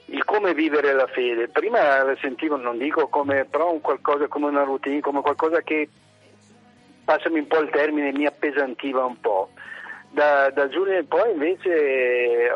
[0.07, 1.47] il come vivere la fede.
[1.47, 5.87] Prima la sentivo, non dico come, però un qualcosa come una routine, come qualcosa che,
[7.05, 9.49] passami un po' il termine, mi appesantiva un po'.
[10.09, 12.51] Da, da Giulia in poi invece eh,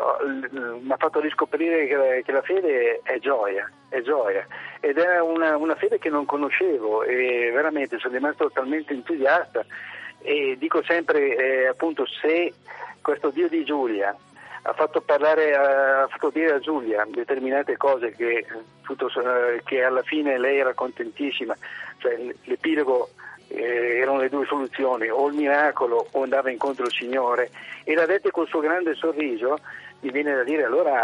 [0.80, 4.46] mi ha fatto riscoprire che la, che la fede è gioia, è gioia
[4.80, 9.64] ed è una, una fede che non conoscevo e veramente sono rimasto talmente entusiasta
[10.22, 12.52] e dico sempre eh, appunto se
[13.08, 14.14] questo Dio di Giulia
[14.62, 18.44] ha fatto parlare, ha fatto dire a Giulia determinate cose che,
[18.82, 21.56] tutto, eh, che alla fine lei era contentissima,
[21.96, 23.08] cioè l'epilogo
[23.48, 27.50] eh, erano le due soluzioni, o il miracolo o andava incontro al Signore
[27.84, 29.56] e l'ha dette col suo grande sorriso,
[30.00, 31.00] mi viene da dire allora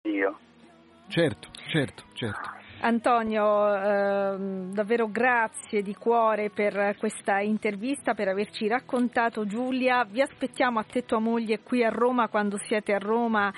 [0.00, 0.36] Dio.
[1.06, 2.61] Certo, certo, certo.
[2.84, 10.04] Antonio, ehm, davvero grazie di cuore per questa intervista, per averci raccontato Giulia.
[10.04, 13.52] Vi aspettiamo a te tua moglie qui a Roma quando siete a Roma.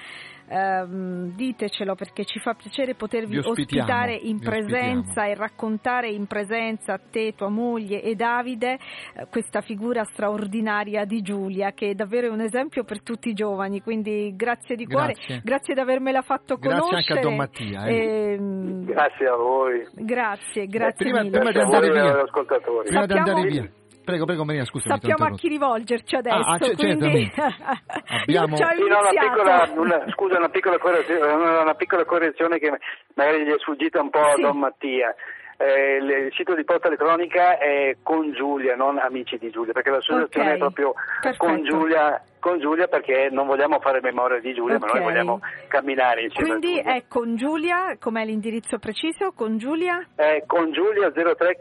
[0.55, 7.01] Ehm, ditecelo perché ci fa piacere potervi ospitare in presenza e raccontare in presenza a
[7.11, 8.75] te, tua moglie e Davide
[9.15, 13.81] eh, questa figura straordinaria di Giulia che davvero è un esempio per tutti i giovani.
[13.83, 15.41] Quindi grazie di cuore, Grazie.
[15.43, 17.19] grazie di avermela fatto Grazie anche conoscere.
[17.19, 18.33] a Don Mattia, eh.
[18.35, 21.39] Ehm, Grazie a voi, Grazie, grazie prima- mille.
[21.39, 22.25] prima di andare via.
[22.25, 23.71] Prima di Sappiamo- andare via.
[24.05, 27.33] Prego, prego Maria, ho Sappiamo a chi rivolgerci adesso, Ah, ah, c- quindi
[28.23, 32.71] Abbiamo- Sì, no, una piccola, una, scusa, una piccola, correzione, una piccola correzione che
[33.15, 34.43] magari gli è sfuggita un po' Sì.
[34.43, 35.15] a Don Mattia.
[35.57, 40.49] Eh, il sito di posta elettronica è con Giulia, non amici di Giulia, perché l'associazione
[40.49, 41.45] Ok, è proprio perfetto.
[41.47, 44.95] con Giulia, con Giulia perché non vogliamo fare memoria di Giulia, ma Ok.
[44.97, 49.33] noi vogliamo camminare insieme Quindi è con Giulia, com'è l'indirizzo preciso?
[49.35, 50.09] Con Giulia?
[50.15, 51.57] È con Giulia 03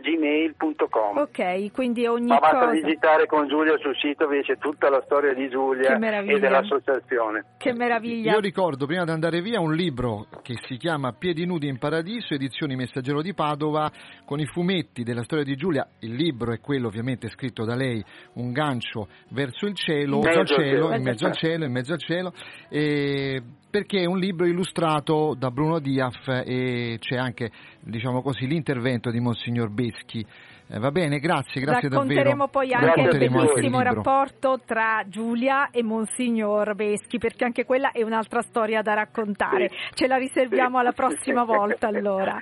[0.00, 1.18] gmail.com.
[1.18, 2.70] Ok, quindi ogni Ma basta cosa.
[2.72, 7.44] visitare con Giulia sul sito, vi c'è tutta la storia di Giulia e dell'associazione.
[7.56, 8.32] Che meraviglia.
[8.32, 12.34] Io ricordo prima di andare via un libro che si chiama Piedi nudi in paradiso,
[12.34, 13.88] edizioni Messaggero di Padova,
[14.24, 15.86] con i fumetti della storia di Giulia.
[16.00, 20.46] Il libro è quello ovviamente scritto da lei, un gancio verso il cielo, mezzo al
[20.46, 20.94] cielo, cielo.
[20.94, 22.32] in mezzo al cielo, in mezzo al cielo,
[22.68, 27.50] e perché è un libro illustrato da Bruno Diaf e c'è anche,
[27.80, 30.24] diciamo così, l'intervento di Monsignor Beschi.
[30.68, 32.48] Eh, va bene, grazie, grazie Racconteremo davvero.
[32.48, 37.64] poi Grazie anche il a bellissimo il rapporto tra Giulia e Monsignor Veschi, perché anche
[37.64, 39.68] quella è un'altra storia da raccontare.
[39.68, 39.76] Sì.
[39.94, 40.80] Ce la riserviamo Sì.
[40.80, 42.36] alla prossima volta allora.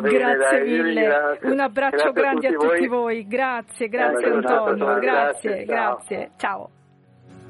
[0.00, 0.82] Bene, grazie dai, mille.
[1.00, 1.50] ringrazio.
[1.50, 2.98] Un abbraccio Grazie a grande a tutti tutti voi.
[3.02, 3.26] voi.
[3.26, 4.98] Grazie, grazie Antonio.
[4.98, 6.81] Grazie, grazie, ciao.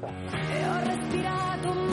[0.05, 1.87] E ho respirato un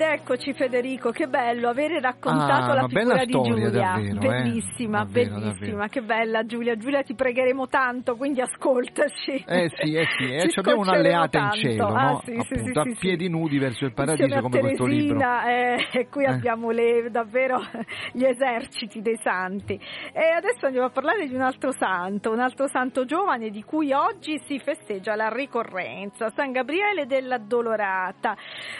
[0.00, 3.70] Ed eccoci Federico, che bello avere raccontato Ah, la figura di storia, Giulia.
[3.70, 4.26] davvero, eh.
[4.42, 5.86] bellissima, Davvero, bellissima, davvero.
[5.90, 6.76] che bella Giulia.
[6.76, 9.44] Giulia ti pregheremo tanto, quindi ascoltaci.
[9.46, 11.56] Eh sì, eh sì, eh, abbiamo un'alleata in tanto.
[11.58, 12.22] cielo, Ah, no?
[12.24, 14.86] sì, sì, Appunto, sì, a sì, piedi nudi verso il paradiso Insieme a come questo
[14.86, 15.18] libro.
[15.18, 16.28] Teresina, eh, qui Eh.
[16.28, 17.58] abbiamo le- davvero
[18.14, 19.74] gli eserciti dei santi.
[20.14, 23.92] E adesso andiamo a parlare di un altro santo, un altro santo giovane di cui
[23.92, 28.34] oggi si festeggia la ricorrenza, San Gabriele dell'Addolorata.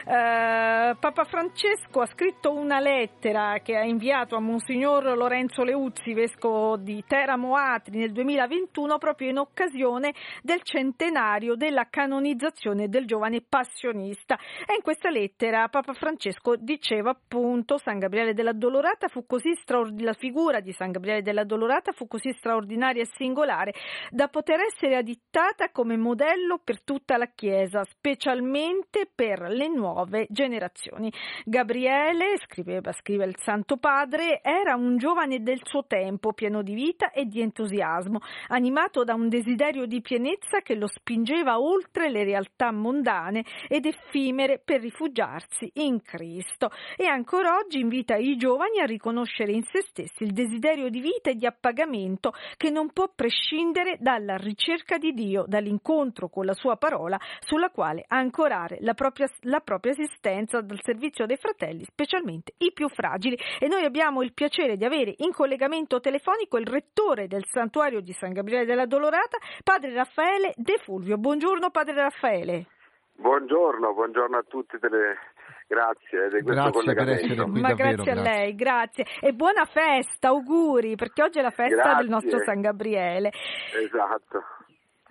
[0.06, 6.76] Eh, Papa Francesco ha scritto una lettera che ha inviato a Monsignor Lorenzo Leuzzi, vescovo
[6.76, 14.38] di Teramo Atri, nel 2021, proprio in occasione del centenario della canonizzazione del giovane passionista.
[14.64, 20.12] E in questa lettera Papa Francesco diceva appunto San Gabriele della Dolorata fu così straordinaria,
[20.12, 23.74] la figura di San Gabriele della Dolorata fu così straordinaria e singolare
[24.10, 30.98] da poter essere adittata come modello per tutta la Chiesa, specialmente per le nuove generazioni.
[31.44, 37.10] Gabriele, scriveva, scrive il Santo Padre, era un giovane del suo tempo, pieno di vita
[37.12, 42.72] e di entusiasmo, animato da un desiderio di pienezza che lo spingeva oltre le realtà
[42.72, 46.70] mondane ed effimere per rifugiarsi in Cristo.
[46.96, 51.30] E ancora oggi invita i giovani a riconoscere in se stessi il desiderio di vita
[51.30, 56.76] e di appagamento che non può prescindere dalla ricerca di Dio, dall'incontro con la sua
[56.76, 62.72] parola, sulla quale ancorare la propria, la propria esistenza dal servizio dei fratelli, specialmente i
[62.72, 63.38] più fragili.
[63.58, 68.12] E noi abbiamo il piacere di avere in collegamento telefonico il rettore del santuario di
[68.12, 71.16] San Gabriele della Dolorata, padre Raffaele De Fulvio.
[71.16, 72.66] Buongiorno padre Raffaele.
[73.14, 75.18] Buongiorno, buongiorno a tutti, delle...
[75.66, 77.60] grazie di questo Grazie per essere qui.
[77.60, 78.32] Ma davvero, grazie a grazie.
[78.32, 79.06] lei, grazie.
[79.20, 81.96] E buona festa, auguri, perché oggi è la festa Grazie.
[81.96, 83.30] del nostro San Gabriele.
[83.74, 84.42] Esatto.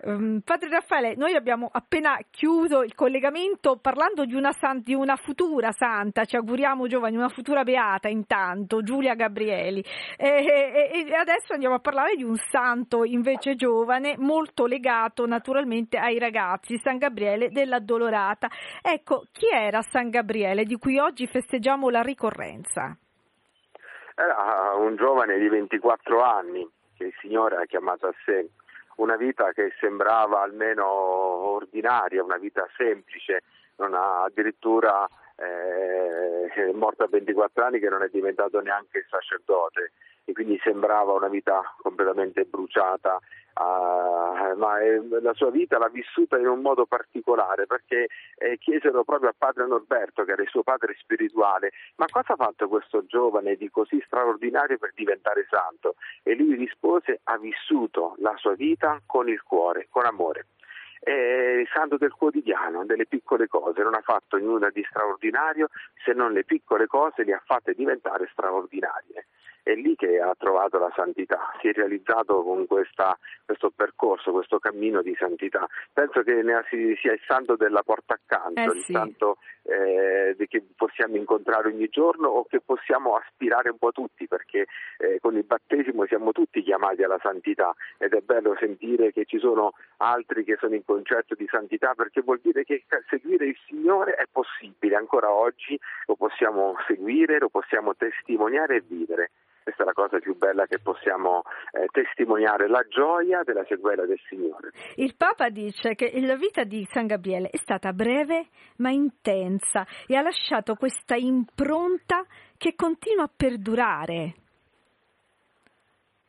[0.02, 5.16] Ehm, Padre Raffaele, noi abbiamo appena chiuso il collegamento parlando di una, san- di una
[5.16, 9.84] futura santa, ci auguriamo giovani, una futura beata intanto, Giulia Gabrieli.
[10.16, 15.98] E, e- e adesso andiamo a parlare di un santo invece giovane, molto legato naturalmente
[15.98, 18.48] ai ragazzi, San Gabriele dell'Addolorata.
[18.80, 22.96] Ecco, chi era San Gabriele di cui oggi festeggiamo la ricorrenza?
[24.14, 26.68] Era un giovane di 24 anni
[27.00, 28.50] che il Signore ha chiamato a sé,
[28.96, 33.42] una vita che sembrava almeno ordinaria, una vita semplice,
[33.94, 39.92] ha addirittura eh, è a 24 anni che non è diventato neanche sacerdote
[40.24, 43.18] e quindi sembrava una vita completamente bruciata,
[43.54, 48.08] ah, ma eh, la sua vita l'ha vissuta in un modo particolare perché
[48.38, 52.36] eh, chiesero proprio a padre Norberto, che era il suo padre spirituale, ma cosa ha
[52.36, 55.96] fatto questo giovane di così straordinario per diventare santo?
[56.22, 60.46] E lui rispose, ha vissuto la sua vita con il cuore, con amore.
[61.02, 65.68] È il santo del quotidiano, delle piccole cose, non ha fatto nulla di straordinario
[66.04, 69.26] se non le piccole cose le ha fatte diventare straordinarie.
[69.62, 74.58] È lì che ha trovato la santità, si è realizzato con questa, questo percorso, questo
[74.58, 75.66] cammino di santità.
[75.92, 76.42] Penso che
[77.00, 78.92] sia il santo della porta accanto, Eh il sì.
[78.92, 84.66] santo eh, che possiamo incontrare ogni giorno o che possiamo aspirare un po' tutti, perché
[84.98, 89.38] eh, con il battesimo siamo tutti chiamati alla santità ed è bello sentire che ci
[89.38, 94.14] sono altri che sono in concetto di santità perché vuol dire che seguire il Signore
[94.14, 99.30] è possibile, ancora oggi lo possiamo seguire, lo possiamo testimoniare e vivere.
[99.62, 101.42] Questa è la cosa più bella che possiamo
[101.72, 104.70] eh, testimoniare, la gioia della sequela del Signore.
[104.96, 110.16] Il Papa dice che la vita di San Gabriele è stata breve ma intensa e
[110.16, 112.24] ha lasciato questa impronta
[112.56, 114.34] che continua a perdurare.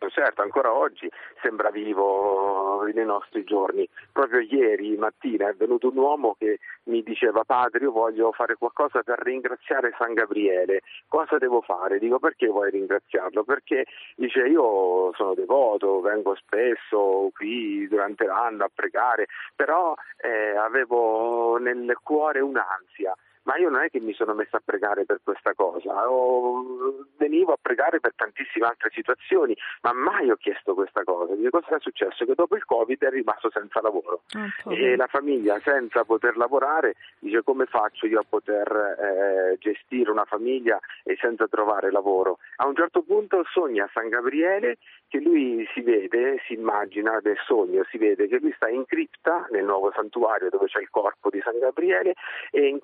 [0.10, 1.10] Certo, ancora oggi
[1.42, 3.88] sembra vivo nei nostri giorni.
[4.12, 9.04] Proprio ieri mattina è venuto un uomo che mi diceva padre io voglio fare qualcosa
[9.04, 12.00] per ringraziare San Gabriele, cosa devo fare?
[12.00, 13.44] Dico perché vuoi ringraziarlo?
[13.44, 21.58] Perché dice io sono devoto, vengo spesso qui durante l'anno a pregare, però eh, avevo
[21.58, 23.16] nel cuore un'ansia.
[23.44, 27.54] Ma io non è che mi sono messo a pregare per questa cosa, Ho- venivo
[27.54, 31.34] a pregare per tantissime altre situazioni, ma mai ho chiesto questa cosa.
[31.36, 32.26] Dice, cosa è successo?
[32.26, 34.24] Che dopo il Covid è rimasto senza lavoro
[34.68, 40.26] e la famiglia senza poter lavorare dice come faccio io a poter eh, gestire una
[40.26, 42.40] famiglia e senza trovare lavoro.
[42.58, 44.78] A un certo punto sogna San Gabriele
[45.08, 49.46] che lui si vede, si immagina nel sogno, si vede che lui sta in cripta
[49.52, 52.14] nel nuovo santuario dove c'è il corpo di San Gabriele
[52.50, 52.80] e in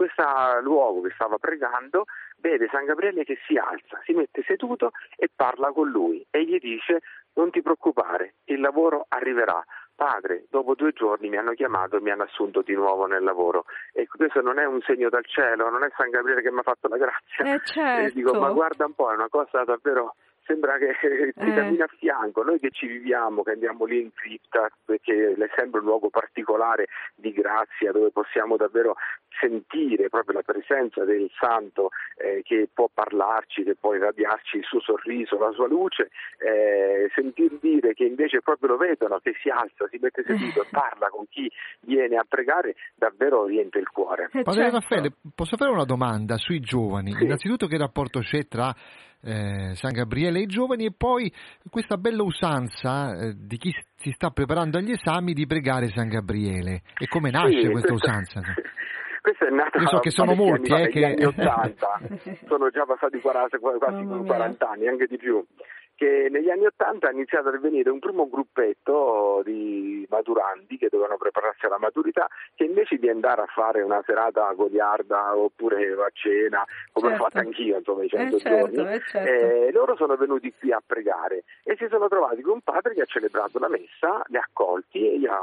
[0.61, 2.05] luogo che stava pregando
[2.37, 6.57] vede San Gabriele che si alza, si mette seduto e parla con lui e gli
[6.59, 7.01] dice
[7.33, 9.63] non ti preoccupare, il lavoro arriverà.
[9.95, 13.65] Padre, dopo due giorni mi hanno chiamato e mi hanno assunto di nuovo nel lavoro.
[13.93, 16.63] E questo non è un segno dal cielo, non è San Gabriele che mi ha
[16.63, 17.55] fatto la grazia.
[17.55, 18.05] Eh, certo.
[18.05, 20.15] E dico, ma guarda un po', è una cosa davvero
[20.47, 20.95] sembra che
[21.35, 21.53] ti Eh.
[21.53, 25.81] cammina a fianco, noi che ci viviamo, che andiamo lì in cripta, perché è sempre
[25.81, 28.95] un luogo particolare di grazia dove possiamo davvero
[29.39, 34.79] sentire proprio la presenza del santo eh, che può parlarci, che può irradiarci il suo
[34.79, 39.87] sorriso, la sua luce, eh, sentir dire che invece proprio lo vedono, che si alza,
[39.89, 44.29] si mette seduto, parla con chi viene a pregare, davvero riempie il cuore.
[44.33, 44.79] Eh, Padre certo.
[44.79, 47.11] Raffaele, posso fare una domanda sui giovani?
[47.11, 47.23] Sì.
[47.23, 48.73] Innanzitutto che rapporto c'è tra
[49.23, 51.31] eh, San Gabriele e i giovani e poi
[51.69, 56.81] questa bella usanza eh, di chi si sta preparando agli esami di pregare San Gabriele.
[56.97, 58.41] E come nasce Sì, questa questa- usanza?
[59.27, 61.99] Questa è nata Io so che sono molti, anni eh, che- anni 80,
[62.47, 64.25] sono già passati 40, quasi Mamma mia.
[64.25, 65.45] 40 anni, anche di più.
[65.97, 71.17] Che negli anni 80 ha iniziato a venire un primo gruppetto di maturandi che dovevano
[71.17, 76.63] prepararsi alla maturità, che invece di andare a fare una serata goliarda oppure a cena,
[76.91, 77.23] come Certo.
[77.23, 79.31] ho fatto anch'io insomma i 100 Eh, certo, giorni, eh, certo.
[79.31, 83.01] eh, loro sono venuti qui a pregare e si sono trovati con un padre che
[83.01, 85.41] ha celebrato la messa, li ha accolti e gli ha,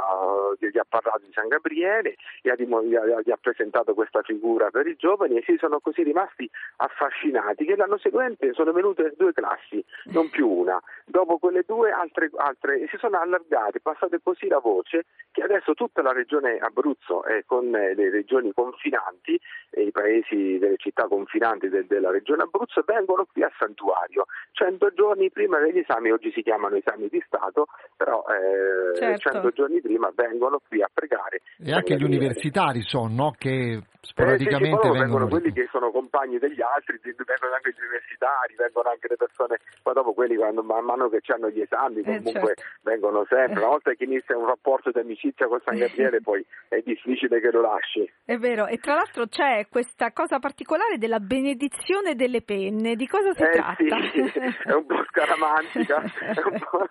[0.57, 4.71] gli ha parlato di San Gabriele, gli ha, gli ha- gli ha presentato questa figura
[4.71, 9.33] per i giovani e si sono così rimasti affascinati che l'anno seguente sono venute due
[9.33, 10.81] classi, non più una.
[11.05, 15.75] Dopo quelle due altre, altre e si sono allargate, passate così la voce che adesso
[15.75, 19.39] tutta la regione Abruzzo e con eh, le regioni confinanti
[19.71, 24.27] e i paesi delle città confinanti del- della regione Abruzzo vengono qui al santuario.
[24.53, 27.67] Cento giorni prima degli esami, oggi si chiamano esami di Stato,
[27.97, 29.31] però eh, Certo.
[29.31, 31.43] cento giorni prima vengono qui a pregare.
[31.59, 33.35] E anche gli universitari sono, no?
[33.37, 37.81] Che Eh, sì, sporadicamente vengono vengono quelli che sono compagni degli altri, vengono anche gli
[37.81, 42.01] universitari, vengono anche le persone, poi dopo quelli quando man mano che hanno gli esami
[42.01, 42.63] Eh, comunque certo.
[42.83, 46.81] vengono sempre, una volta che inizia un rapporto di amicizia con San Gabriele poi è
[46.85, 48.11] difficile che lo lasci.
[48.25, 52.95] È vero, e tra l'altro c'è questa cosa particolare della benedizione delle penne.
[52.97, 53.97] Di cosa si Eh tratta?
[54.13, 54.21] sì,
[54.69, 56.89] è un po' scaramantica, è un po',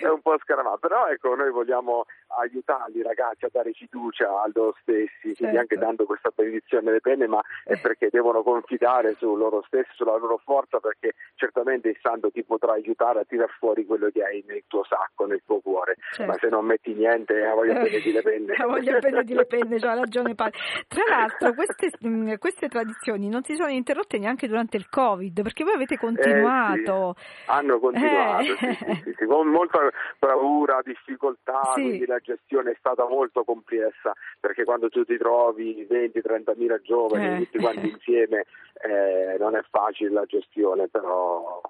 [0.00, 2.04] è un po' scaramantica, però ecco noi vogliamo
[2.36, 5.58] aiutarli ragazzi a dare fiducia a loro stessi, quindi Certo.
[5.58, 10.16] anche dando questa benedizione delle penne, ma è perché devono confidare su loro stessi, sulla
[10.16, 14.44] loro forza, perché certamente il santo ti potrà aiutare a tirar fuori quello che hai
[14.46, 16.30] nel tuo sacco, nel tuo cuore, Certo.
[16.30, 18.54] ma se non metti niente, eh, voglio bene di le penne.
[18.56, 20.58] La voglio bene di le penne, c'ha ragione padre.
[20.88, 25.64] Tra l'altro queste, mh, queste tradizioni non si sono interrotte neanche durante il Covid, perché
[25.64, 27.14] voi avete continuato.
[27.16, 29.00] Eh, sì, hanno continuato, Eh.
[29.04, 29.78] sì, sì, con molta
[30.18, 36.56] bravura, difficoltà, quindi la gestione è stata molto complessa, perché quando tu ti trovi 20-30
[36.56, 37.36] mila giovani Eh.
[37.44, 38.44] tutti quanti insieme
[38.82, 41.60] eh, non è facile la gestione, però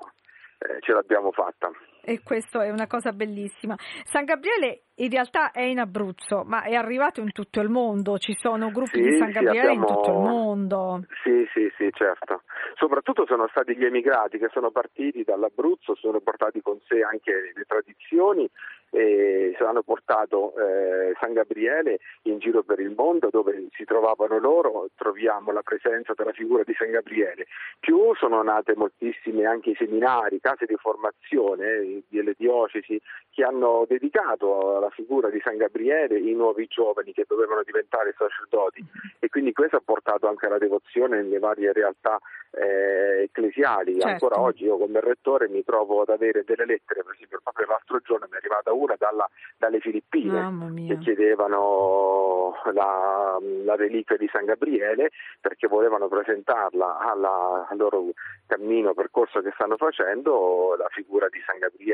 [0.59, 1.71] eh, ce l'abbiamo fatta.
[2.09, 3.75] E questo è una cosa bellissima.
[4.05, 8.17] San Gabriele in realtà è in Abruzzo, ma è arrivato in tutto il mondo.
[8.17, 11.05] Ci sono gruppi Sì, di San sì, Gabriele in abbiamo- tutto il mondo.
[11.25, 12.43] Sì, sì, sì, certo.
[12.77, 17.65] Soprattutto sono stati gli emigrati che sono partiti dall'Abruzzo, sono portati con sé anche le
[17.67, 18.49] tradizioni
[18.91, 24.89] e hanno portato eh, San Gabriele in giro per il mondo dove si trovavano loro,
[24.95, 27.47] troviamo la presenza della figura di San Gabriele.
[27.81, 34.77] Più sono nate moltissime anche i seminari, case di formazione delle diocesi che hanno dedicato
[34.77, 38.85] alla figura di San Gabriele i nuovi giovani che dovevano diventare sacerdoti
[39.19, 42.19] e quindi questo ha portato anche alla devozione nelle varie realtà
[42.53, 43.93] eh, ecclesiali.
[43.95, 44.07] Certo.
[44.09, 48.01] Ancora oggi io come rettore mi trovo ad avere delle lettere, per esempio proprio l'altro
[48.01, 49.29] giorno mi è arrivata una dalla-
[49.59, 50.41] dalle Filippine
[50.89, 58.05] che chiedevano la, la reliquia di San Gabriele perché volevano presentarla alla- al loro
[58.47, 61.86] cammino, percorso che stanno facendo, la figura di San Gabriele.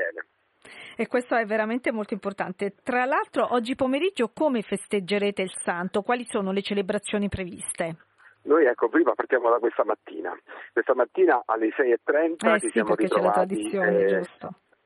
[0.97, 2.75] E questo è veramente molto importante.
[2.83, 6.03] Tra l'altro, oggi pomeriggio come festeggerete il santo?
[6.03, 7.97] Quali sono le celebrazioni previste?
[8.45, 10.37] Noi ecco, prima partiamo da questa mattina.
[10.73, 13.71] Questa mattina alle 6.30 Eh ci sì, siamo ritrovati.
[13.71, 14.23] eh?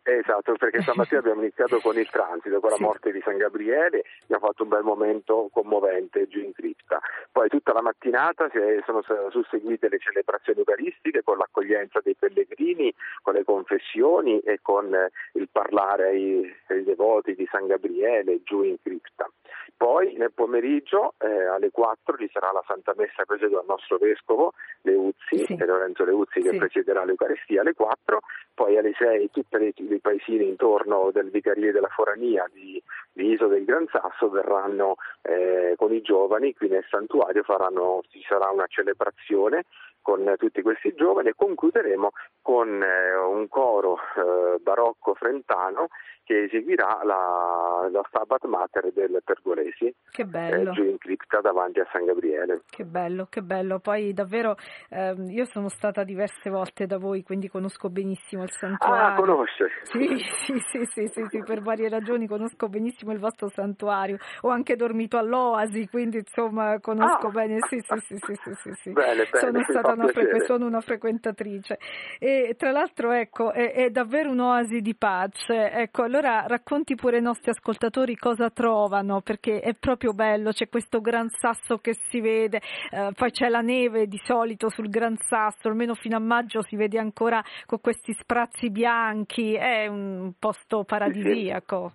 [0.09, 4.47] Esatto, perché stamattina abbiamo iniziato con il transito, con la morte di San Gabriele, abbiamo
[4.47, 7.01] fatto un bel momento commovente giù in cripta.
[7.33, 8.49] Poi tutta la mattinata
[8.85, 14.97] sono susseguite le celebrazioni eucaristiche con l'accoglienza dei pellegrini, con le confessioni e con
[15.33, 19.29] il parlare ai, ai devoti di San Gabriele giù in cripta.
[19.77, 24.53] Poi nel pomeriggio eh, alle 4 ci sarà la Santa Messa presieduta dal nostro vescovo
[24.83, 25.57] Leuzzi, Sì.
[25.59, 26.57] eh, Lorenzo Leuzzi che Sì.
[26.57, 28.21] presiederà l'Eucaristia alle 4,
[28.55, 29.57] poi alle 6 tutti
[29.93, 35.75] i paesini intorno del Vicario della Forania di, di Iso del Gran Sasso verranno eh,
[35.77, 39.65] con i giovani qui nel santuario, faranno, ci sarà una celebrazione
[40.01, 42.11] con tutti questi giovani e concluderemo
[42.41, 45.89] con eh, un coro eh, barocco frentano
[46.27, 50.71] che eseguirà la, la Stabat Mater del Pergolesi Che bello.
[50.73, 52.63] eh, giù in cripta davanti a San Gabriele.
[52.69, 53.79] Che bello, che bello.
[53.79, 54.57] Poi davvero
[54.91, 59.07] ehm, io sono stata diverse volte da voi, quindi conosco benissimo il santuario.
[59.07, 59.71] Ah, conosce?
[59.85, 64.17] Sì, sì, sì, sì, sì, sì, per varie ragioni conosco benissimo il vostro santuario.
[64.41, 67.31] Ho anche dormito all'Oasi, quindi insomma conosco Ah.
[67.31, 67.59] bene.
[67.69, 68.91] Sì, sì, sì, sì, sì, sì, sì.
[68.93, 71.79] Bene, bene, sono stata una, frequ- sono una frequentatrice.
[72.19, 75.71] E tra l'altro, ecco, è, è davvero un'oasi di pace.
[75.71, 81.01] Ecco, allora racconti pure ai nostri ascoltatori cosa trovano, perché è proprio bello, c'è questo
[81.01, 82.61] gran sasso che si vede,
[82.91, 86.77] eh, poi c'è la neve di solito sul gran sasso, almeno fino a maggio si
[86.77, 91.93] vede ancora con questi sprazzi bianchi, è un posto paradisiaco.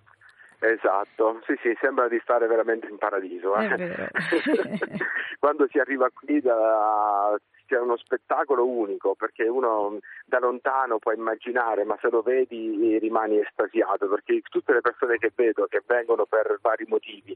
[0.60, 3.56] Esatto, sì sì, sembra di stare veramente in paradiso.
[3.56, 4.08] eh.
[5.40, 7.36] Quando si arriva qui da-
[7.72, 12.98] c'è uno spettacolo unico perché uno da lontano può immaginare, ma se lo vedi eh,
[12.98, 17.34] rimani estasiato perché tutte le persone che vedo che vengono per vari motivi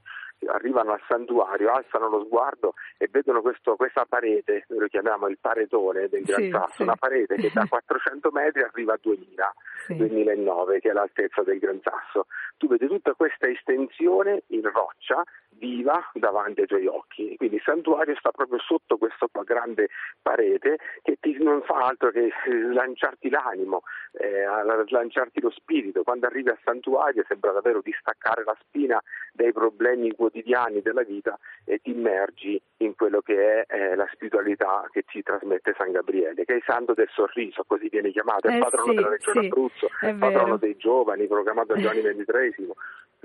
[0.48, 5.38] arrivano al santuario, alzano lo sguardo e vedono questo- questa parete, noi lo chiamiamo il
[5.40, 6.82] paretone del Gran Sì, Sasso, sì.
[6.82, 9.54] una parete che da 400 metri arriva a 2000.
[9.86, 9.96] Sì.
[9.96, 12.26] 2009, che è l'altezza del Gran Sasso.
[12.58, 15.22] Tu vedi tutta questa estensione in roccia
[15.58, 17.36] viva davanti ai tuoi occhi.
[17.36, 19.88] Quindi il santuario sta proprio sotto questa grande
[20.20, 23.82] parete che ti non fa altro che eh, lanciarti l'animo,
[24.12, 24.44] eh,
[24.88, 26.02] lanciarti lo spirito.
[26.02, 29.00] Quando arrivi al santuario sembra davvero distaccare la spina
[29.32, 34.88] dai problemi quotidiani della vita e ti immergi in quello che è eh, la spiritualità
[34.90, 38.52] che ci trasmette San Gabriele, che è il santo del sorriso, così viene chiamato, è
[38.52, 40.56] Eh il patrono sì, della regione sì, Abruzzo, è patrono vero.
[40.56, 42.72] dei giovani, proclamato Giovanni XXIII,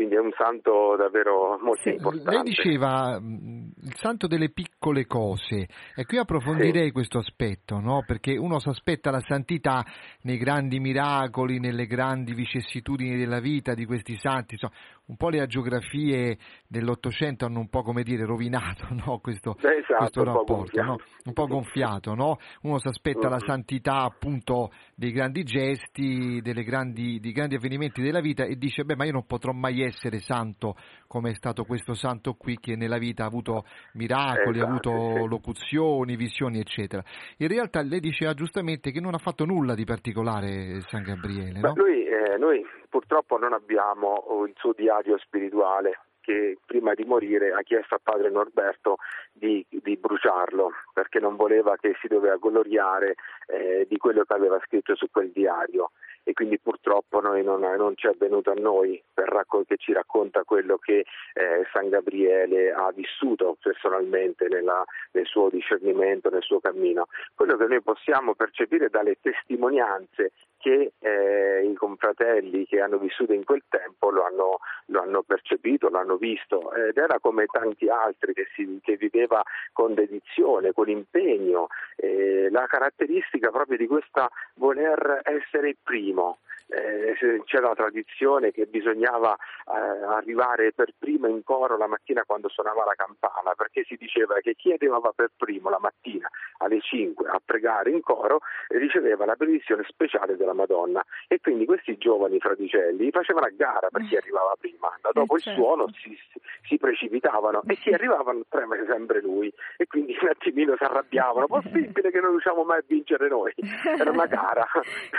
[0.02, 1.90] quindi è un santo davvero molto Sì.
[1.90, 2.32] importante.
[2.32, 8.04] Lei diceva mh, il santo delle piccole cose e qui approfondirei questo aspetto, no?
[8.06, 9.86] perché uno si aspetta la santità
[10.24, 14.74] nei grandi miracoli, nelle grandi vicissitudini della vita di questi santi, insomma,
[15.12, 16.38] un po' le agiografie
[16.68, 19.20] dell'Ottocento hanno un po' come dire rovinato no?
[19.20, 20.88] questo, Esatto, questo un po' rapporto, gonfiato.
[20.88, 20.98] no?
[21.26, 22.38] un po' gonfiato, no?
[22.62, 23.46] uno si aspetta la Mhm.
[23.46, 28.96] santità appunto dei grandi gesti, delle grandi, dei grandi avvenimenti della vita e dice beh
[28.96, 30.76] ma io non potrò mai essere santo
[31.08, 35.24] come è stato questo santo qui che nella vita ha avuto miracoli, ha Esatto, avuto
[35.24, 35.28] sì.
[35.28, 37.04] locuzioni, visioni eccetera.
[37.38, 41.74] In realtà lei diceva giustamente che non ha fatto nulla di particolare San Gabriele, no?
[41.76, 47.62] lui, eh, noi purtroppo non abbiamo il suo diario spirituale che prima di morire ha
[47.64, 48.98] chiesto a padre Norberto
[49.32, 53.16] di, di bruciarlo perché non voleva che si doveva gloriare
[53.48, 55.92] eh, di quello che aveva scritto su quel diario
[56.24, 59.94] e quindi purtroppo noi non, non ci è venuto a noi per raccon- che ci
[59.94, 66.60] racconta quello che eh, San Gabriele ha vissuto personalmente nella- nel suo discernimento, nel suo
[66.60, 67.08] cammino.
[67.36, 73.44] Quello che noi possiamo percepire dalle testimonianze che eh, i confratelli che hanno vissuto in
[73.44, 78.34] quel tempo lo hanno, lo hanno percepito, lo hanno visto ed era come tanti altri
[78.34, 79.42] che, si, che viveva
[79.74, 85.78] con dedizione, con impegno, eh, la caratteristica proprio di questa voler essere il
[86.12, 86.38] primo.
[86.72, 92.48] Eh, c'era la tradizione che bisognava eh, arrivare per primo in coro la mattina quando
[92.48, 97.28] suonava la campana, perché si diceva che chi arrivava per primo la mattina alle 5
[97.28, 101.04] a pregare in coro riceveva la benedizione speciale della Madonna.
[101.28, 105.42] E quindi questi giovani fraticelli facevano a gara per chi arrivava prima, da dopo il
[105.42, 105.62] certo.
[105.62, 106.18] suono si,
[106.64, 109.52] si precipitavano e chi arrivava preme sempre lui.
[109.76, 113.54] E quindi un attimino si arrabbiavano, possibile che non riusciamo mai a vincere noi,
[113.98, 114.66] era una gara,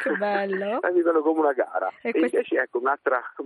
[0.02, 0.80] Che bello.
[1.41, 2.86] come una gara E e, questo- invece ecco un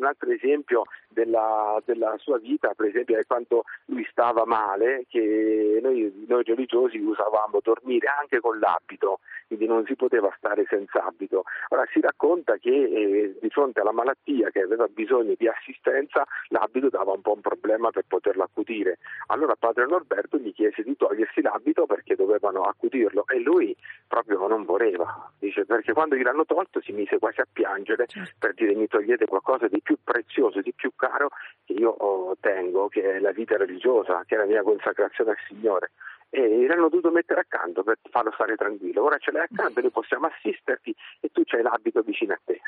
[0.04, 6.24] altro esempio della, della sua vita, per esempio, è quando lui stava male, che noi,
[6.28, 11.44] noi religiosi usavamo dormire anche con l'abito, quindi non si poteva stare senza abito.
[11.70, 16.88] Ora si racconta che eh, di fronte alla malattia che aveva bisogno di assistenza, l'abito
[16.88, 18.98] dava un po' un problema per poterlo accudire.
[19.28, 23.74] Allora padre Norberto gli chiese di togliersi l'abito perché dovevano accudirlo e lui
[24.06, 28.30] proprio non voleva, dice perché quando gliel'hanno tolto si mise quasi a piangere Certo.
[28.38, 31.28] per dire mi togliete qualcosa di più prezioso, di più caro
[31.64, 35.92] che io tengo, che è la vita religiosa, che è la mia consacrazione al Signore.
[36.28, 39.02] E l'hanno dovuto mettere accanto per farlo stare tranquillo.
[39.04, 42.60] Ora ce l'hai accanto, noi possiamo assisterti e tu c'hai l'abito vicino a te.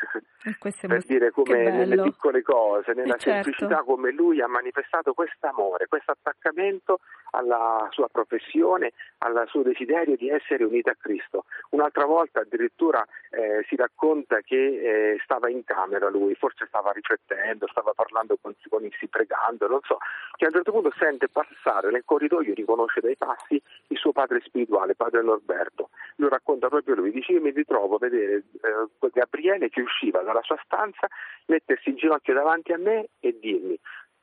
[0.45, 3.51] E è per molto- dire come nelle piccole cose, nella Eh, certo.
[3.51, 7.01] semplicità, come lui ha manifestato questo amore, questo attaccamento
[7.33, 11.45] alla sua professione, al suo desiderio di essere unita a Cristo.
[11.71, 14.57] Un'altra volta addirittura eh, si racconta che
[15.15, 19.81] eh, stava in camera lui, forse stava riflettendo, stava parlando con, con si pregando, non
[19.83, 19.99] so,
[20.37, 24.41] che a un certo punto sente passare nel corridoio, riconosce dai passi il suo padre
[24.45, 25.91] spirituale, padre Norberto.
[26.17, 30.43] Lo racconta proprio lui, dice io mi ritrovo a vedere eh, Gabriele che usciva dalla
[30.43, 31.07] sua stanza,
[31.47, 33.79] mettersi in ginocchio davanti a me e dirmi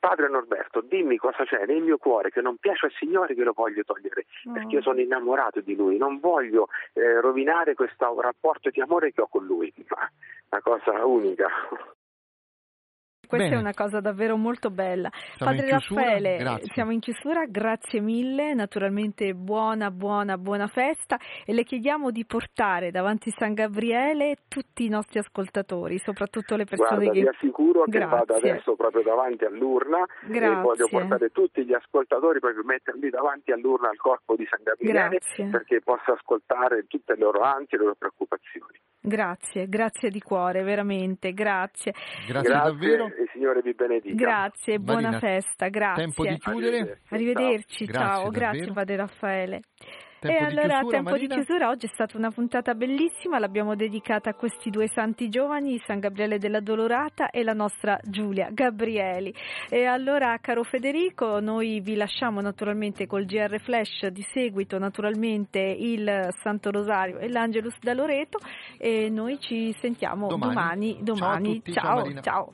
[0.05, 3.53] Padre Norberto, dimmi cosa c'è nel mio cuore che non piace al Signore che lo
[3.53, 4.51] voglio togliere, oh.
[4.53, 9.21] perché io sono innamorato di Lui, non voglio eh, rovinare questo rapporto di amore che
[9.21, 9.73] ho con Lui.
[10.49, 11.47] Una cosa unica.
[13.25, 13.57] Questa Bene.
[13.57, 15.09] è una cosa davvero molto bella.
[15.35, 16.71] Siamo Padre Raffaele, grazie.
[16.73, 22.91] siamo in chiusura, grazie mille, naturalmente buona, buona, buona festa e le chiediamo di portare
[22.91, 27.21] davanti San Gabriele tutti i nostri ascoltatori, soprattutto le persone Guarda, che...
[27.21, 27.99] vi assicuro grazie.
[27.99, 30.57] che vado adesso proprio davanti all'urna grazie.
[30.57, 35.09] e voglio portare tutti gli ascoltatori proprio metterli davanti all'urna al corpo di San Gabriele
[35.09, 35.45] grazie.
[35.49, 38.79] perché possa ascoltare tutte le loro ansie e le loro preoccupazioni.
[39.05, 41.91] Grazie, grazie di cuore, veramente, grazie.
[42.27, 43.11] Grazie, grazie davvero.
[43.17, 44.15] E Signore vi benedica.
[44.15, 46.03] Grazie, buona Marina, festa, grazie.
[46.03, 47.01] Tempo di chiudere.
[47.09, 48.29] Arrivederci, ciao, ciao.
[48.29, 49.61] grazie Padre Raffaele.
[50.19, 51.35] Tempo e allora, chiusura, tempo Marina?
[51.35, 55.79] di chiusura, oggi è stata una puntata bellissima, l'abbiamo dedicata a questi due santi giovani,
[55.85, 59.33] San Gabriele della Dolorata e la nostra Giulia Gabrieli.
[59.69, 66.29] E allora, caro Federico, noi vi lasciamo naturalmente col GR Flash di seguito, naturalmente il
[66.41, 68.39] Santo Rosario e l'Angelus da Loreto
[68.77, 70.53] e noi ci sentiamo domani.
[70.53, 71.61] domani, domani.
[71.65, 72.01] Ciao, ciao.
[72.01, 72.53] Tutti, ciao, ciao.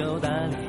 [0.00, 0.59] 有胆理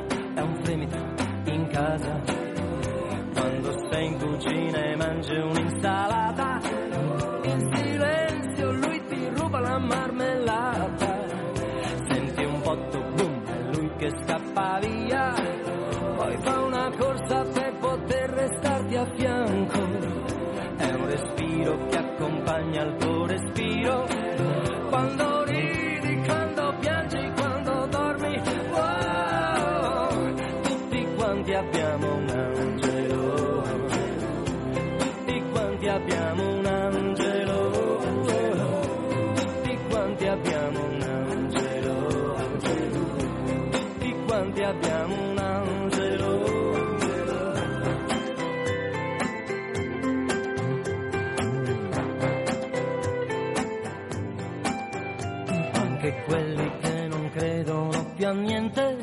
[56.12, 58.98] anche quelli che non credono più a niente,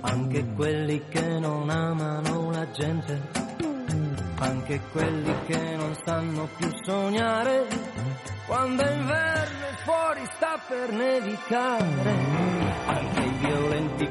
[0.00, 3.20] anche quelli che non amano la gente,
[4.38, 7.66] anche quelli che non sanno più sognare,
[8.46, 11.84] quando è inverno fuori sta per nevicare,
[12.86, 14.08] anche i violenti